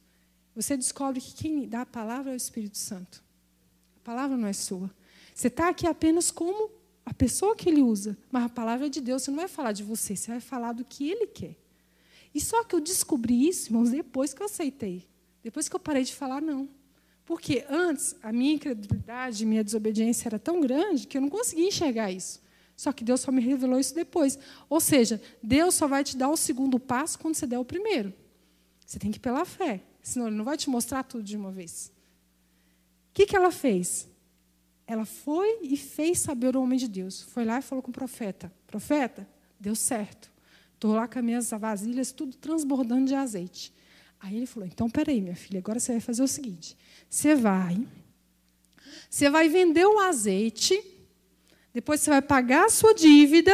[0.55, 3.21] Você descobre que quem dá a palavra é o Espírito Santo.
[4.03, 4.91] A palavra não é sua.
[5.33, 6.69] Você está aqui apenas como
[7.05, 9.23] a pessoa que ele usa, mas a palavra é de Deus.
[9.23, 11.55] Você não vai falar de você, você vai falar do que ele quer.
[12.35, 15.07] E só que eu descobri isso, irmãos, depois que eu aceitei.
[15.41, 16.67] Depois que eu parei de falar, não.
[17.23, 22.11] Porque antes, a minha incredulidade, minha desobediência era tão grande que eu não conseguia enxergar
[22.11, 22.41] isso.
[22.75, 24.37] Só que Deus só me revelou isso depois.
[24.67, 28.13] Ou seja, Deus só vai te dar o segundo passo quando você der o primeiro.
[28.85, 31.51] Você tem que ir pela fé, senão Ele não vai te mostrar tudo de uma
[31.51, 31.92] vez.
[33.13, 34.09] O que, que ela fez?
[34.87, 37.21] Ela foi e fez saber o homem de Deus.
[37.21, 39.27] Foi lá e falou com o profeta: Profeta,
[39.59, 40.31] deu certo.
[40.73, 43.71] Estou lá com as minhas vasilhas, tudo transbordando de azeite.
[44.19, 46.75] Aí ele falou: Então, peraí, minha filha, agora você vai fazer o seguinte:
[47.07, 47.85] você vai,
[49.07, 50.83] você vai vender o azeite,
[51.71, 53.53] depois você vai pagar a sua dívida,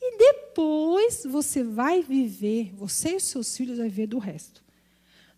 [0.00, 4.62] e depois você vai viver, você e os seus filhos vão viver do resto.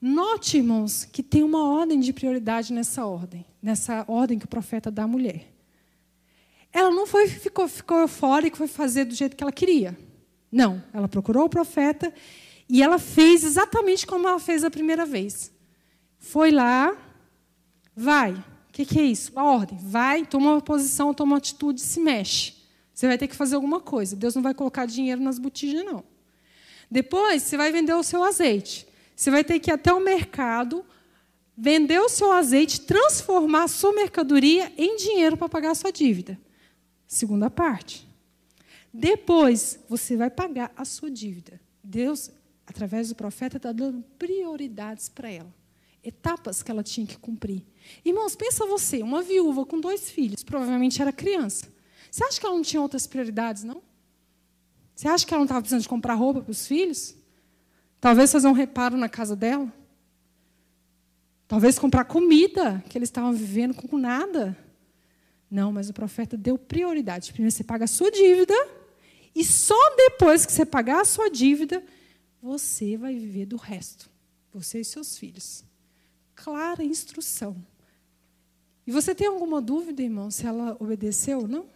[0.01, 4.91] Note, irmãos, que tem uma ordem de prioridade nessa ordem, nessa ordem que o profeta
[4.91, 5.53] dá à mulher.
[6.73, 9.99] Ela não foi, ficou, ficou eufórica e foi fazer do jeito que ela queria.
[10.51, 12.13] Não, ela procurou o profeta
[12.69, 15.53] e ela fez exatamente como ela fez a primeira vez.
[16.19, 16.97] Foi lá,
[17.95, 18.33] vai.
[18.33, 19.33] O que, que, é isso?
[19.37, 19.79] A ordem.
[19.83, 22.55] Vai, toma uma posição, toma uma atitude, se mexe.
[22.95, 24.17] Você vai ter que fazer alguma coisa.
[24.17, 26.05] Deus não vai colocar dinheiro nas botijas, não.
[26.91, 28.87] Depois, você vai vender o seu azeite.
[29.21, 30.85] Você vai ter que ir até o mercado,
[31.57, 36.41] vender o seu azeite, transformar a sua mercadoria em dinheiro para pagar a sua dívida.
[37.07, 38.09] Segunda parte.
[38.93, 41.61] Depois, você vai pagar a sua dívida.
[41.85, 42.31] Deus
[42.71, 45.53] através do profeta, está dando prioridades para ela.
[46.03, 47.67] Etapas que ela tinha que cumprir.
[48.05, 51.67] Irmãos, pensa você, uma viúva com dois filhos, provavelmente era criança.
[52.11, 53.83] Você acha que ela não tinha outras prioridades, não?
[54.95, 57.17] Você acha que ela não estava precisando de comprar roupa para os filhos?
[58.01, 59.71] Talvez fazer um reparo na casa dela?
[61.47, 64.57] Talvez comprar comida, que eles estavam vivendo com nada.
[65.51, 67.33] Não, mas o profeta deu prioridade.
[67.33, 68.55] Primeiro você paga a sua dívida,
[69.35, 71.83] e só depois que você pagar a sua dívida,
[72.41, 74.09] você vai viver do resto.
[74.53, 75.65] Você e seus filhos.
[76.35, 77.57] Clara instrução.
[78.87, 81.67] E você tem alguma dúvida, irmão, se ela obedeceu ou não?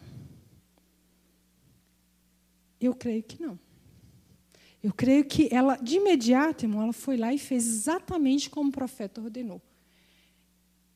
[2.80, 3.58] Eu creio que não.
[4.84, 8.72] Eu creio que ela, de imediato, irmão, ela foi lá e fez exatamente como o
[8.72, 9.62] profeta ordenou.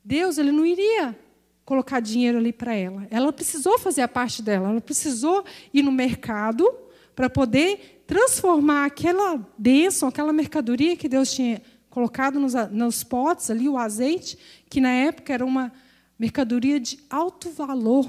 [0.05, 1.19] Deus, ele não iria
[1.65, 3.09] colocar dinheiro ali para ela.
[3.11, 4.69] Ela precisou fazer a parte dela.
[4.69, 6.71] Ela precisou ir no mercado
[7.17, 13.71] para poder transformar aquela bênção, aquela mercadoria que Deus tinha colocado nos, nos potes ali,
[13.71, 15.73] o azeite, que na época era uma
[16.19, 18.07] mercadoria de alto valor,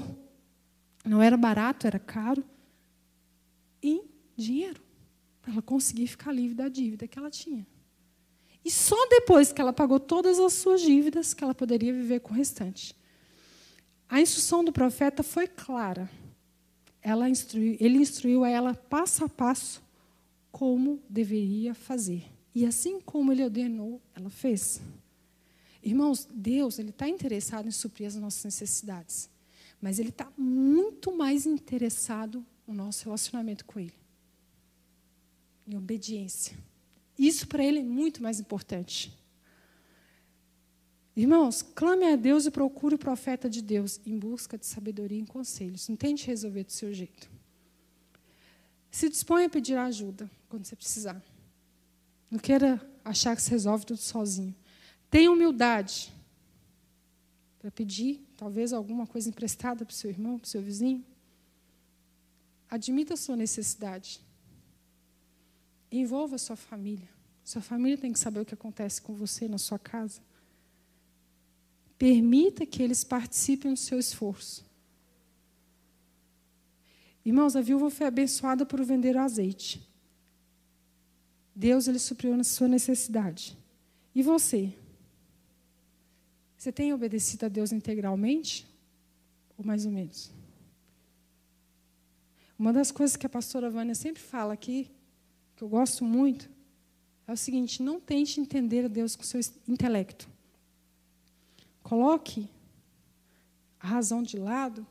[1.06, 2.44] não era barato, era caro,
[3.82, 4.02] em
[4.36, 4.89] dinheiro,
[5.40, 7.66] para ela conseguir ficar livre da dívida que ela tinha.
[8.64, 12.32] E só depois que ela pagou todas as suas dívidas que ela poderia viver com
[12.32, 12.94] o restante.
[14.08, 16.10] A instrução do profeta foi clara.
[17.02, 19.82] Ele instruiu ela passo a passo
[20.52, 22.24] como deveria fazer.
[22.54, 24.80] E assim como ele ordenou, ela fez.
[25.82, 29.30] Irmãos, Deus ele está interessado em suprir as nossas necessidades,
[29.80, 33.94] mas ele está muito mais interessado no nosso relacionamento com Ele,
[35.66, 36.56] em obediência.
[37.18, 39.12] Isso para Ele é muito mais importante.
[41.14, 45.26] Irmãos, clame a Deus e procure o profeta de Deus em busca de sabedoria e
[45.26, 45.88] conselhos.
[45.88, 47.30] Não tente resolver do seu jeito.
[48.90, 51.22] Se disponha a pedir ajuda quando você precisar.
[52.30, 54.54] Não queira achar que você resolve tudo sozinho.
[55.10, 56.12] Tenha humildade
[57.58, 61.04] para pedir, talvez, alguma coisa emprestada para o seu irmão, para o seu vizinho.
[62.70, 64.20] Admita a sua necessidade.
[65.90, 67.08] Envolva a sua família.
[67.42, 70.20] Sua família tem que saber o que acontece com você na sua casa.
[71.98, 74.64] Permita que eles participem do seu esforço.
[77.24, 79.86] Irmãos, a viúva foi abençoada por vender o azeite.
[81.54, 83.58] Deus ele supriu a sua necessidade.
[84.14, 84.72] E você?
[86.56, 88.66] Você tem obedecido a Deus integralmente?
[89.58, 90.30] Ou mais ou menos?
[92.58, 94.90] Uma das coisas que a pastora Vânia sempre fala aqui,
[95.60, 96.48] que eu gosto muito,
[97.26, 99.38] é o seguinte: não tente entender a Deus com seu
[99.68, 100.26] intelecto.
[101.82, 102.48] Coloque
[103.78, 104.86] a razão de lado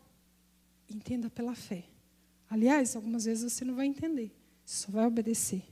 [0.88, 1.86] e entenda pela fé.
[2.48, 4.32] Aliás, algumas vezes você não vai entender,
[4.64, 5.64] você só vai obedecer.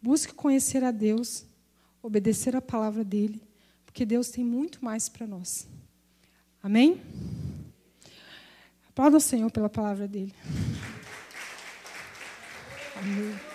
[0.00, 1.44] Busque conhecer a Deus,
[2.00, 3.42] obedecer a palavra dele,
[3.84, 5.66] porque Deus tem muito mais para nós.
[6.62, 7.02] Amém?
[8.90, 10.34] Aplauda o Senhor pela palavra dele.
[12.96, 13.53] Amém.